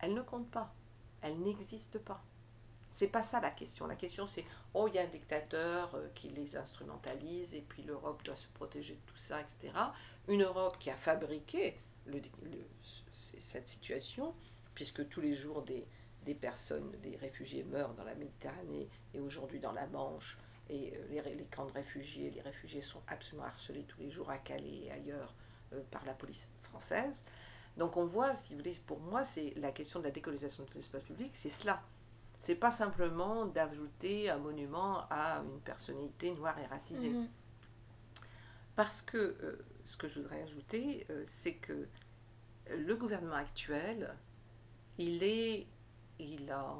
[0.00, 0.72] Elles ne comptent pas
[1.22, 2.22] elle n'existe pas.
[2.88, 3.86] C'est pas ça la question.
[3.86, 4.44] La question c'est
[4.74, 8.48] oh il y a un dictateur euh, qui les instrumentalise et puis l'Europe doit se
[8.48, 9.72] protéger de tout ça, etc.
[10.28, 11.78] Une Europe qui a fabriqué
[13.12, 14.34] cette situation
[14.74, 15.86] puisque tous les jours des,
[16.34, 20.38] personnes, des réfugiés meurent dans la Méditerranée et aujourd'hui dans la Manche
[20.70, 24.30] et euh, les, les, camps de réfugiés, les réfugiés sont absolument harcelés tous les jours
[24.30, 25.34] à Calais et ailleurs
[25.72, 27.24] euh, par la police française.
[27.76, 30.74] Donc on voit, si vous voulez, pour moi, c'est la question de la décolonisation de
[30.74, 31.82] l'espace public, c'est cela.
[32.40, 37.10] C'est pas simplement d'ajouter un monument à une personnalité noire et racisée.
[37.10, 37.28] Mhm.
[38.76, 41.88] Parce que euh, ce que je voudrais ajouter, euh, c'est que
[42.70, 44.14] le gouvernement actuel,
[44.98, 45.66] il est,
[46.18, 46.76] il, a,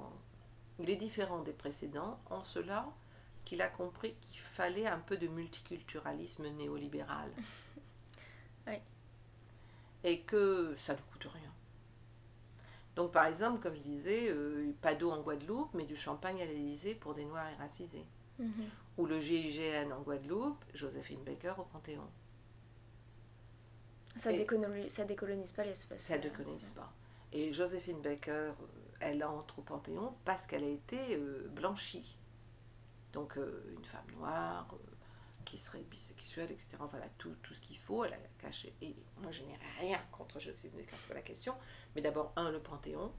[0.78, 2.89] il est différent des précédents en cela
[3.49, 7.30] qu'il a compris qu'il fallait un peu de multiculturalisme néolibéral.
[8.66, 8.78] oui
[10.05, 11.53] et que ça ne coûte rien.
[12.96, 16.46] Donc par exemple, comme je disais, euh, pas d'eau en Guadeloupe, mais du champagne à
[16.46, 18.05] l'Elysée pour des Noirs et racisés.
[18.38, 18.53] Mhm.
[18.99, 22.09] Ou le GIGN en Guadeloupe, Joséphine Baker au Panthéon.
[24.16, 26.01] Ça, décolonise, ça décolonise pas l'espace.
[26.01, 26.92] Ça décolonise pas.
[27.32, 28.53] Et Joséphine Baker, euh,
[29.01, 32.16] elle entre au Panthéon parce qu'elle a été euh, blanchie.
[33.18, 34.68] Donc une femme noire,
[35.48, 36.76] qui serait bisexuelle, etc.
[36.90, 38.74] Voilà, tout, tout ce qu'il faut, elle a caché.
[38.82, 41.54] Et moi, je n'ai rien contre Joséphine Baker, c'est pas la question.
[41.96, 43.10] Mais d'abord, un, le Panthéon.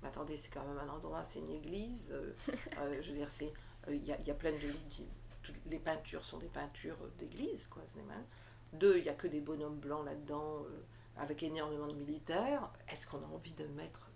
[0.00, 2.12] Mais attendez, c'est quand même un endroit, c'est une église.
[2.12, 2.32] Euh,
[2.78, 3.52] euh, je veux dire, c'est
[3.88, 4.58] euh, il y, y, a plein de,
[5.42, 7.82] toutes les peintures sont des peintures d'église, quoi.
[8.72, 10.64] Deux, il n'y a que des bonhommes blancs là-dedans,
[11.16, 12.70] avec énormément de militaires.
[12.88, 14.08] Est-ce qu'on a envie de mettre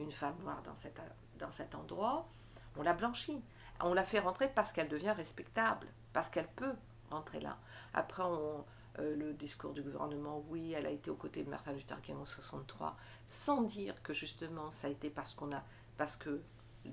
[0.00, 1.00] une femme noire dans, cette,
[1.38, 2.28] dans cet endroit?
[2.76, 3.40] On l'a blanchie.
[3.80, 6.74] On l'a fait rentrer parce qu'elle devient respectable, parce qu'elle peut
[7.10, 7.58] rentrer là.
[7.94, 8.64] Après, on,
[8.98, 12.16] euh, le discours du gouvernement, oui, elle a été aux côtés de Martin Luther King
[12.16, 12.96] en 63,
[13.26, 15.62] sans dire que justement ça a été parce qu'on a,
[15.98, 16.40] parce que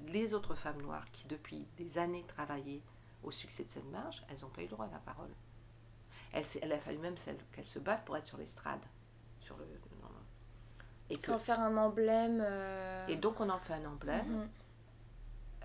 [0.08, 2.82] les autres femmes noires qui depuis des années travaillaient
[3.24, 5.30] au succès de cette marche, elles n'ont pas eu le droit à la parole.
[6.34, 7.16] Elle, a fallu même
[7.52, 8.84] qu'elles se battent pour être sur l'estrade.
[9.40, 9.66] Sur le,
[11.10, 12.42] et Sans faire un emblème.
[12.44, 14.26] Euh, et donc on en fait un emblème.
[14.26, 14.50] Mhm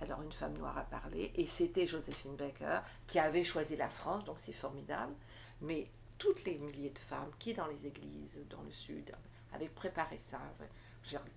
[0.01, 4.25] alors une femme noire a parlé, et c'était Joséphine Baker qui avait choisi la France,
[4.25, 5.15] donc c'est formidable.
[5.61, 5.89] Mais
[6.19, 9.13] toutes les milliers de femmes qui, dans les églises, dans le sud,
[9.53, 10.41] avaient préparé ça,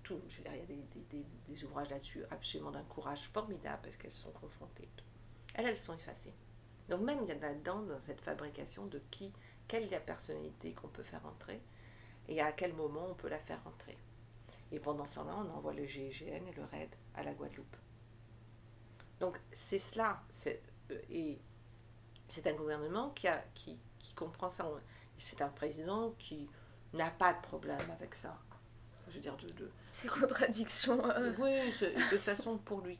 [0.02, 4.88] tout, il y a des, ouvrages là-dessus absolument d'un courage formidable parce qu'elles sont confrontées.
[5.54, 6.34] Elles, elles sont effacées.
[6.88, 9.32] Donc même il y a là-dedans, dans cette fabrication, de qui,
[9.68, 11.60] quelle est la personnalité qu'on peut faire entrer
[12.28, 13.96] et à quel moment on peut la faire entrer.
[14.70, 17.76] Et pendant ce temps-là, on envoie le GIGN et le RAID à la Guadeloupe.
[19.22, 20.20] Donc c'est cela.
[20.48, 21.38] Euh, et
[22.26, 23.78] c'est un gouvernement qui, a, qui,
[24.16, 24.68] comprend ça.
[25.16, 26.50] C'est un président qui
[26.92, 28.36] n'a pas de problème avec ça.
[29.08, 29.46] Je veux dire, de.
[29.54, 31.08] de Ces contradictions.
[31.08, 31.32] Euh.
[31.38, 32.98] Oui, de toute façon, pour lui,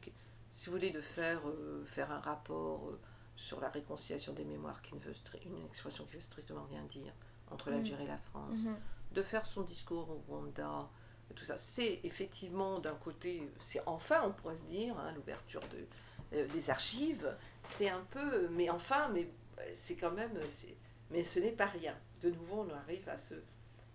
[0.52, 2.92] si vous voulez, de faire, euh, faire un rapport
[3.36, 5.14] sur la réconciliation des mémoires, qui ne veut
[5.44, 7.12] une expression qui veut strictement rien dire,
[7.50, 7.74] entre Mm.
[7.74, 8.76] l'Algérie et la France, Mhm.
[9.10, 10.88] de faire son discours au Rwanda,
[11.34, 11.58] tout ça.
[11.58, 15.86] C'est effectivement d'un côté, c'est enfin, on pourrait se dire, hein, l'ouverture de,
[16.34, 19.28] euh, des archives, c'est un peu, mais enfin, mais
[19.58, 20.76] euh, c'est quand même, c'est,
[21.10, 21.96] mais ce n'est pas rien.
[22.22, 23.34] De nouveau, on arrive à ce,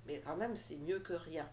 [0.05, 1.49] mais quand même, c'est mieux que rien.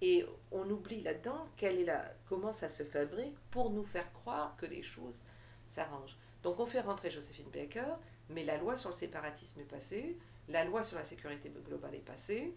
[0.00, 4.56] Et on oublie là-dedans quelle est la, comment ça se fabrique pour nous faire croire
[4.56, 5.24] que les choses
[5.66, 6.16] s'arrangent.
[6.42, 7.94] Donc on fait rentrer Joséphine Baker,
[8.30, 10.16] mais la loi sur le séparatisme est passée,
[10.48, 12.54] la loi sur la sécurité globale est passée,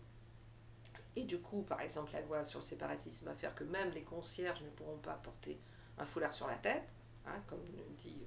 [1.15, 4.03] et du coup, par exemple, la loi sur le séparatisme va faire que même les
[4.03, 5.59] concierges ne pourront pas porter
[5.97, 6.87] un foulard sur la tête,
[7.25, 7.61] hein, comme
[7.97, 8.23] dit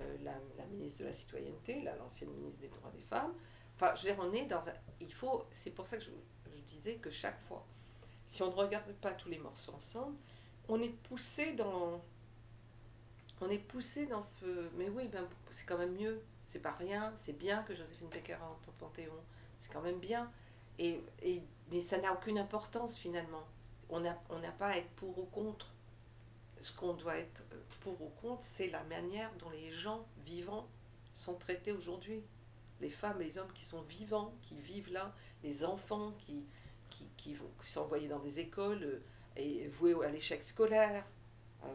[0.00, 3.32] euh, la, ministre de la Citoyenneté, l'ancienne ministre des Droits des Femmes.
[3.76, 4.72] Enfin, je dans un...
[5.00, 5.44] Il faut...
[5.52, 6.10] C'est pour ça que je,
[6.66, 7.66] disais que chaque fois,
[8.26, 10.16] si on ne regarde pas tous les morceaux ensemble,
[10.68, 12.00] on est poussé dans...
[13.40, 14.70] On est poussé dans ce...
[14.76, 16.22] Mais oui, ben, c'est quand même mieux.
[16.44, 17.12] C'est pas rien.
[17.16, 19.12] C'est bien que Joséphine Baker entre au Panthéon.
[19.58, 20.30] C'est quand même bien.
[20.78, 23.44] Et, et, mais ça n'a aucune importance finalement.
[23.90, 24.14] On n'a
[24.58, 25.73] pas à être pour ou contre.
[26.60, 27.42] Ce qu'on doit être
[27.80, 30.66] pour ou contre, c'est la manière dont les gens vivants
[31.12, 32.22] sont traités aujourd'hui.
[32.80, 36.46] Les femmes et les hommes qui sont vivants, qui vivent là, les enfants qui,
[36.90, 39.00] qui, qui, vont, qui sont envoyés dans des écoles euh,
[39.36, 41.04] et voués à l'échec scolaire.
[41.64, 41.68] Euh,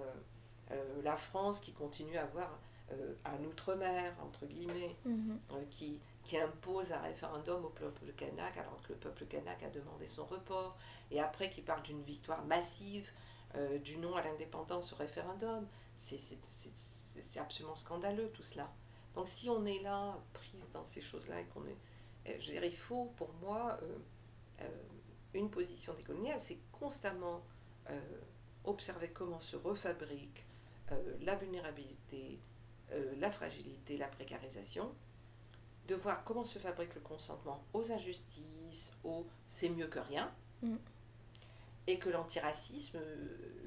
[0.72, 2.60] euh, la France qui continue à avoir
[2.92, 5.40] euh, un outre-mer, entre guillemets, Mhm.
[5.70, 10.08] qui, qui impose un référendum au peuple kanak alors que le peuple kanak a demandé
[10.08, 10.78] son report,
[11.12, 13.10] et après qui parle d'une victoire massive
[13.56, 15.68] euh, du non à l'indépendance au référendum.
[15.98, 18.72] C'est absolument scandaleux tout cela.
[19.16, 21.78] Donc si on est là, prise dans ces choses-là, qu'on est...
[22.28, 24.68] euh, Je dire, il faut pour moi euh,
[25.34, 27.44] une position décoloniale, c'est constamment
[28.66, 30.46] observer comment se refabrique
[31.22, 32.40] la vulnérabilité,
[33.18, 34.94] la fragilité, la précarisation,
[35.88, 40.32] de voir comment se fabrique le consentement aux injustices, au c'est mieux que rien,
[40.62, 40.76] Mm.
[41.90, 43.00] Et que l'antiracisme,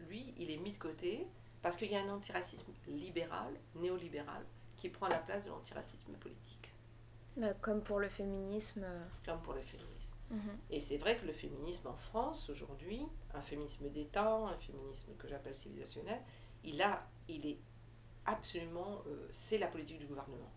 [0.09, 1.27] lui, il est mis de côté
[1.61, 4.45] parce qu'il y a un antiracisme libéral, néolibéral,
[4.77, 6.73] qui prend la place de l'antiracisme politique,
[7.37, 8.83] Bah, Comme pour le féminisme.
[8.85, 10.17] euh, comme pour le féminisme.
[10.31, 10.57] mhm.
[10.71, 13.03] Et c'est vrai que le féminisme en France aujourd'hui,
[13.35, 16.21] un féminisme d'État, un féminisme que j'appelle civilisationnel,
[16.65, 17.59] il a, il est
[18.27, 20.53] absolument, euh, c'est la politique du gouvernement.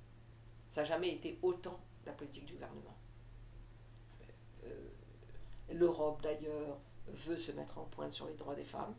[0.68, 2.96] Ça n'a jamais été autant la politique du gouvernement.
[4.66, 4.90] Euh,
[5.74, 6.78] L'Europe d'ailleurs
[7.08, 8.96] veut se mettre en pointe sur les droits des femmes.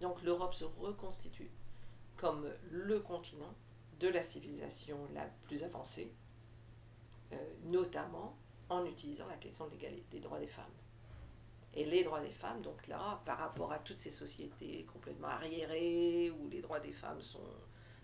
[0.00, 1.50] Donc l'Europe se reconstitue
[2.16, 3.54] comme le continent
[4.00, 6.12] de la civilisation la plus avancée,
[7.32, 7.36] euh,
[7.70, 8.36] notamment
[8.68, 10.64] en utilisant la question de l'égalité des droits des femmes.
[11.74, 16.30] Et les droits des femmes, donc là, par rapport à toutes ces sociétés complètement arriérées
[16.30, 17.20] où les droits des femmes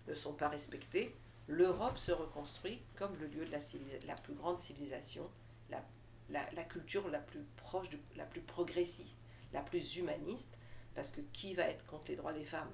[0.07, 1.15] ne sont pas respectés,
[1.47, 3.59] l'Europe se reconstruit comme le lieu de la,
[4.07, 5.29] la plus grande civilisation,
[5.69, 5.83] la,
[6.29, 9.19] la, la, culture la plus proche, de, la plus progressiste,
[9.53, 10.57] la plus humaniste,
[10.95, 12.71] parce que qui va être contre les droits des femmes?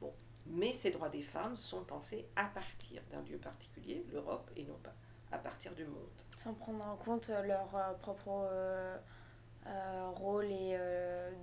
[0.00, 0.12] Bon,
[0.46, 4.78] mais ces droits des femmes sont pensés à partir d'un lieu particulier, l'Europe, et non
[4.82, 4.94] pas
[5.32, 6.08] à partir du monde.
[6.36, 8.96] Sans prendre en compte leur euh, propre euh,
[9.66, 10.76] euh, rôle et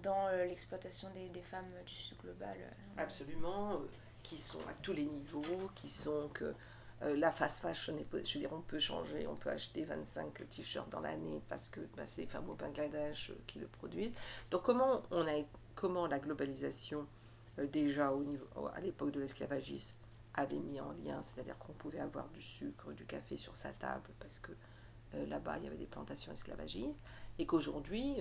[0.02, 2.58] dans l'exploitation des, des, femmes du sud global.
[2.98, 3.82] Absolument,
[4.24, 6.54] qui sont à tous les niveaux, qui sont que
[7.04, 10.90] euh, la fast fashion, je veux dire, on peut changer, on peut acheter 25 t-shirts
[10.90, 14.14] dans l'année parce que bah, c'est les femmes au Bangladesh euh, qui le produisent.
[14.50, 15.44] Donc comment, on a,
[15.76, 17.06] comment la globalisation,
[17.60, 19.96] euh, déjà au niveau, à l'époque de l'esclavagisme,
[20.34, 24.10] avait mis en lien, c'est-à-dire qu'on pouvait avoir du sucre, du café sur sa table
[24.20, 24.52] parce que
[25.14, 27.00] là-bas il y avait des plantations esclavagistes,
[27.40, 28.18] et qu'aujourd'hui,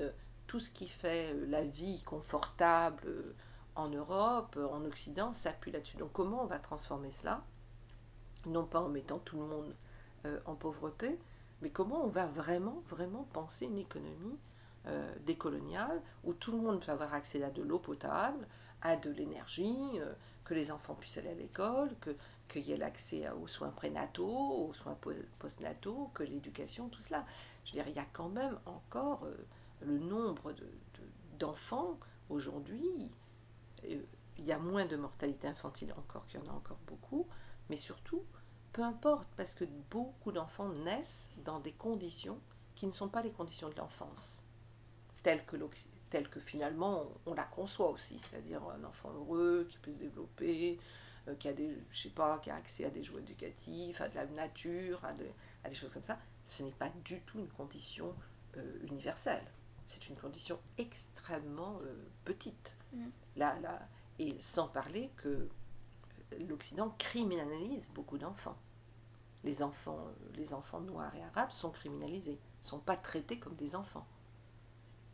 [0.46, 3.34] tout ce qui fait la vie confortable
[3.74, 5.98] en Europe, en Occident, s'appuie là-dessus.
[5.98, 7.42] Donc comment on va transformer cela
[8.46, 9.74] Non pas en mettant tout le monde
[10.24, 11.18] euh, en pauvreté,
[11.62, 14.38] mais comment on va vraiment, vraiment penser une économie
[14.86, 18.46] euh, décoloniale où tout le monde peut avoir accès à de l'eau potable,
[18.82, 20.12] à de l'énergie, euh,
[20.44, 21.90] que les enfants puissent aller à l'école,
[22.48, 24.96] qu'il y ait l'accès aux soins prénataux, aux soins
[25.40, 27.26] postnataux, que l'éducation, tout cela.
[27.64, 29.26] Je veux dire, il y a quand même encore
[29.80, 30.54] le nombre
[31.36, 31.98] d'enfants
[32.30, 33.12] de, de, aujourd'hui,
[34.38, 37.26] il y a moins de mortalité infantile encore qu'il y en a encore beaucoup,
[37.68, 38.24] mais surtout,
[38.72, 42.38] peu importe, parce que beaucoup d'enfants naissent dans des conditions
[42.74, 44.44] qui ne sont pas les conditions de l'enfance,
[45.22, 45.56] telles que,
[46.10, 50.78] telles que finalement on la conçoit aussi, c'est-à-dire un enfant heureux qui peut se développer,
[51.28, 54.08] euh, qui a des, je sais pas, qui a accès à des jouets éducatifs, à
[54.08, 55.26] de la nature, à, de,
[55.64, 56.18] à des choses comme ça.
[56.44, 58.14] Ce n'est pas du tout une condition
[58.56, 59.44] euh, universelle.
[59.86, 62.72] C'est une condition extrêmement euh, petite.
[62.92, 63.06] Mm.
[63.36, 63.88] Là, là,
[64.18, 65.48] et sans parler que
[66.48, 68.56] l'Occident criminalise beaucoup d'enfants.
[69.44, 74.06] les enfants, noirs et arabes sont criminalisés, sont pas traités comme des enfants.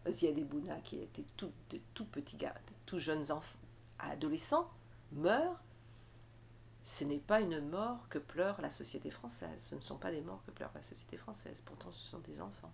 [0.05, 2.55] Des Bouna qui étaient tout, de tout petits gars,
[2.87, 3.59] tout jeunes enfants,
[3.99, 4.69] adolescents,
[5.13, 5.61] meurent.
[6.83, 9.63] Ce n'est pas une mort que pleure la société française.
[9.63, 11.61] Ce ne sont pas des morts que pleure la société française.
[11.61, 12.73] Pourtant, ce sont des enfants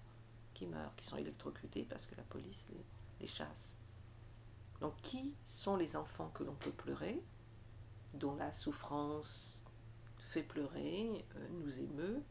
[0.55, 2.69] qui meurent, qui sont électrocutés parce que la police
[3.21, 3.77] les chasse.
[4.81, 7.21] Donc, qui sont les enfants que l'on peut pleurer,
[8.15, 9.65] dont la souffrance
[10.19, 12.23] fait pleurer, euh, nous émeut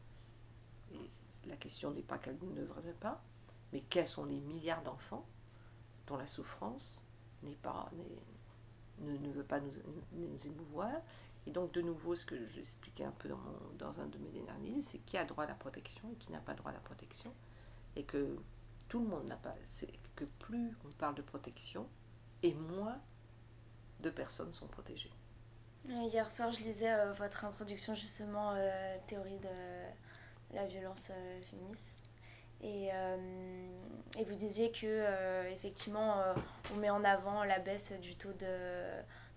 [0.92, 1.10] Et
[1.46, 3.20] la question n'est pas qu'elle ne devrait pas,
[3.72, 5.26] mais quels sont les milliards d'enfants
[6.06, 7.02] dont la souffrance
[7.42, 7.90] n'est pas,
[9.00, 10.90] ne, ne, veut pas nous, émouvoir
[11.46, 14.30] Et donc, de nouveau, ce que j'expliquais un peu dans, mon, dans un de mes
[14.30, 16.74] derniers livres, c'est qui a droit à la protection et qui n'a pas droit à
[16.74, 17.32] la protection.
[17.96, 18.36] Et que
[18.88, 19.52] tout le monde n'a pas.
[19.64, 21.86] C'est que plus on parle de protection,
[22.42, 22.98] et moins
[24.00, 25.10] de personnes sont protégées.
[25.88, 31.92] Hier soir, je lisais euh, votre introduction justement euh, théorie de la violence euh, féministe.
[32.62, 32.90] Et,
[34.26, 36.16] vous disiez que effectivement,
[36.72, 38.88] on met en avant la baisse du taux de,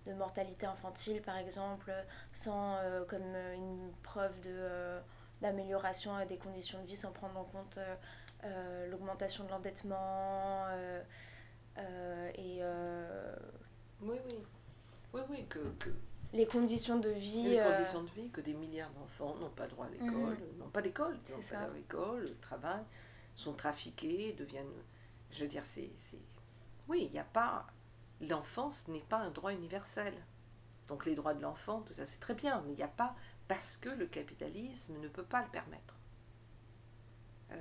[0.06, 1.92] de mortalité infantile, par exemple,
[2.32, 4.98] sans comme une preuve de
[5.40, 7.78] d'amélioration des conditions de vie, sans prendre en compte
[8.90, 10.66] l'augmentation de l'endettement
[11.76, 12.62] et
[14.02, 14.36] oui, oui,
[15.12, 15.90] oui, oui, que, que
[16.32, 17.50] les conditions de vie.
[17.50, 20.58] Les conditions de vie, que des milliards d'enfants n'ont pas droit à l'école, mmh.
[20.58, 22.82] n'ont pas d'école, n'ont pas à l'école, travail,
[23.34, 24.66] sont trafiqués, deviennent.
[25.30, 25.90] Je veux dire, c'est.
[26.88, 27.66] Oui, il n'y a pas.
[28.20, 30.14] L'enfance n'est pas un droit universel.
[30.88, 33.14] Donc les droits de l'enfant, tout ça, c'est très bien, mais il n'y a pas.
[33.48, 35.96] Parce que le capitalisme ne peut pas le permettre.
[37.50, 37.56] Euh,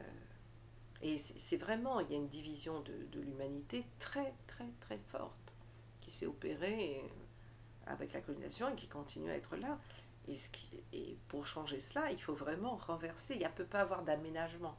[1.02, 5.54] et c'est vraiment, il y a une division de, de l'humanité très, très, très forte
[6.02, 7.04] qui s'est opérée
[7.88, 9.80] avec la colonisation et qui continue à être là.
[10.28, 13.36] Et, ce qui, et pour changer cela, il faut vraiment renverser.
[13.36, 14.76] Il ne peut pas avoir d'aménagement.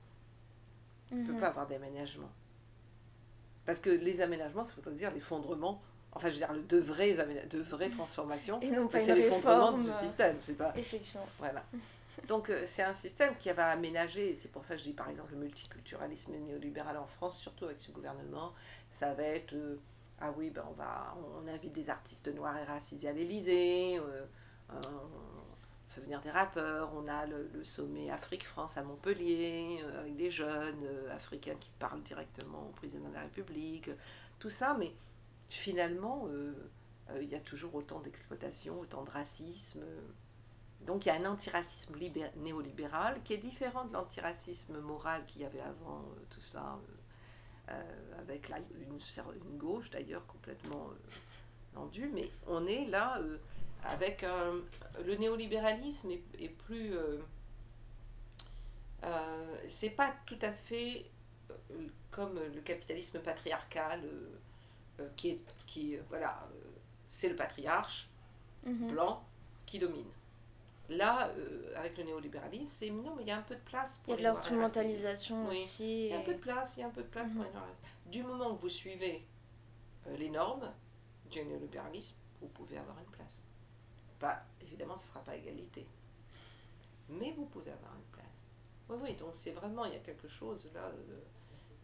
[1.10, 1.34] Il ne mm -hmm.
[1.34, 2.30] peut pas avoir d'aménagement.
[3.66, 5.82] Parce que les aménagements, ça veut dire l'effondrement.
[6.12, 7.14] Enfin, je veux dire, de vraies,
[7.48, 8.60] de vraies transformations.
[8.98, 10.36] c'est l'effondrement du système.
[10.40, 10.72] C'est pas.
[10.76, 11.26] Effectivement.
[11.38, 11.64] Voilà.
[12.28, 14.34] Donc, euh, c'est un système qui va aménager.
[14.34, 17.80] C'est pour ça que je dis, par exemple, le multiculturalisme néolibéral en France, surtout avec
[17.80, 18.52] ce gouvernement,
[18.90, 19.54] ça va être.
[19.54, 19.80] Euh,
[20.20, 24.24] ah oui, ben on, va, on invite des artistes noirs et racisés à l'Elysée, euh,
[24.70, 30.86] on fait venir des rappeurs, on a le, sommet Afrique-France à Montpellier, avec des jeunes
[31.10, 33.90] africains qui parlent directement au président de la République,
[34.38, 34.92] tout ça, mais
[35.48, 36.28] finalement,
[37.20, 39.82] il y a toujours autant d'exploitation, autant de racisme.
[40.86, 41.94] Donc il y a un antiracisme
[42.36, 46.78] néolibéral qui est différent de l'antiracisme moral qu'il y avait avant tout ça
[47.70, 48.98] euh, avec la, une,
[49.44, 53.38] une, gauche d'ailleurs complètement euh, tendue, mais on est là euh,
[53.84, 54.56] avec un,
[55.04, 56.94] le néolibéralisme est, est plus.
[59.68, 61.06] c'est pas tout à fait
[62.10, 64.02] comme le capitalisme patriarcal
[65.16, 65.42] qui est.
[65.66, 66.48] Qui, voilà,
[67.08, 68.08] c'est le patriarche
[68.64, 68.90] mm -hmm.
[68.92, 69.24] blanc
[69.66, 70.12] qui domine.
[70.88, 73.98] Là, euh, avec le néolibéralisme, c'est non, mais il y a un peu de place
[74.04, 75.58] pour les Il y a de l'instrumentalisation oui.
[75.58, 76.06] aussi.
[76.06, 77.44] Il y a un peu de place, il y a un peu de place pour
[77.44, 77.66] les noirs.
[78.06, 79.24] Du moment que vous suivez
[80.06, 80.70] euh, les normes
[81.30, 83.46] du néolibéralisme, vous pouvez avoir une place.
[84.18, 85.86] Pas, évidemment, ce ne sera pas égalité.
[87.08, 88.48] Mais vous pouvez avoir une place.
[88.88, 90.90] Oui, oui, donc c'est vraiment, il y a quelque chose là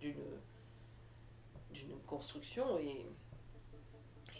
[0.00, 0.40] d'une
[1.70, 3.06] d'une construction et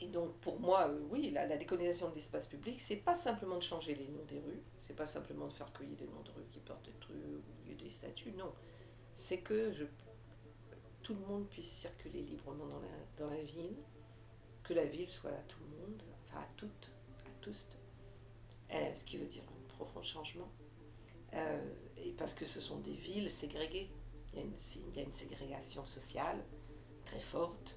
[0.00, 3.56] et donc pour moi, euh, oui, la, la, décolonisation de l'espace public, c'est pas simplement
[3.56, 6.30] de changer les noms des rues, c'est pas simplement de faire cueillir des noms de
[6.30, 7.16] rues qui portent des trucs
[7.64, 8.52] milieu des statues, non.
[9.14, 9.72] C'est que
[11.02, 12.66] tout le monde puisse circuler librement
[13.16, 13.76] dans la, ville,
[14.62, 16.92] que la ville soit à tout le monde, enfin à toutes,
[17.26, 17.66] à tous,
[18.72, 20.48] euh, ce qui veut dire un profond changement.
[21.34, 23.90] Euh, et parce que ce sont des villes ségrégées,
[24.34, 26.38] il y a une, ségrégation sociale
[27.04, 27.76] très forte.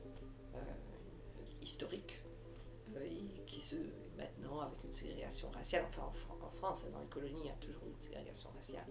[1.62, 2.22] Historique
[2.96, 3.08] euh,
[3.46, 3.76] qui se
[4.18, 7.56] maintenant avec une ségrégation raciale enfin en, en, France dans les colonies il y a
[7.56, 8.86] toujours une ségrégation raciale.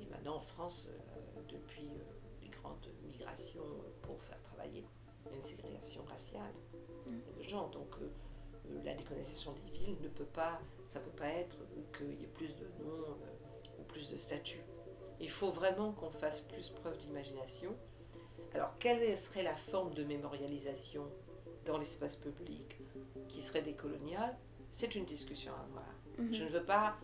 [0.00, 2.04] Et maintenant en France euh, depuis euh,
[2.42, 3.66] les grandes migrations
[4.02, 4.84] pour faire travailler
[5.26, 6.54] il y a une ségrégation raciale
[7.06, 7.38] mm.
[7.38, 7.96] de genre donc
[8.84, 11.56] la décolonisation des villes ne peut pas ça peut pas être
[11.96, 13.16] qu'il y ait plus de noms
[13.78, 14.64] ou plus de statuts.
[15.20, 17.74] Il faut vraiment qu'on fasse plus preuve d'imagination.
[18.54, 21.10] Alors quelle serait la forme de mémorialisation
[21.64, 22.78] dans l'espace public
[23.28, 24.36] qui serait décolonial,
[24.70, 25.94] c'est une discussion à avoir.
[26.18, 26.34] Mm -hmm.
[26.34, 26.96] Je ne veux pas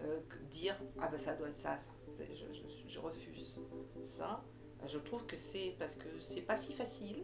[0.00, 1.90] euh, dire ah ben ça doit être ça, ça.
[2.18, 2.62] Je, je,
[2.94, 3.60] je, refuse
[4.02, 4.42] ça.
[4.86, 7.20] Je trouve que c'est parce que c'est pas si facile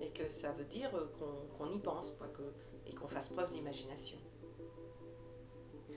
[0.00, 2.46] et que ça veut dire qu'on qu y pense quoi, que,
[2.86, 4.18] et qu'on fasse preuve d'imagination.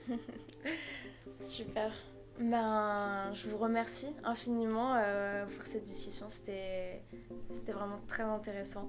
[1.40, 1.92] Super.
[2.40, 6.26] Ben, je vous remercie infiniment euh, pour cette discussion.
[6.28, 7.02] C'était
[7.66, 8.88] vraiment très intéressant.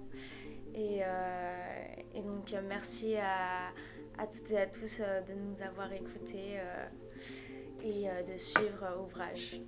[0.75, 3.71] Et, euh, donc, euh, merci à,
[4.31, 6.59] toutes et à tous de nous avoir écoutés
[7.83, 9.59] et de suivre Ouvrage.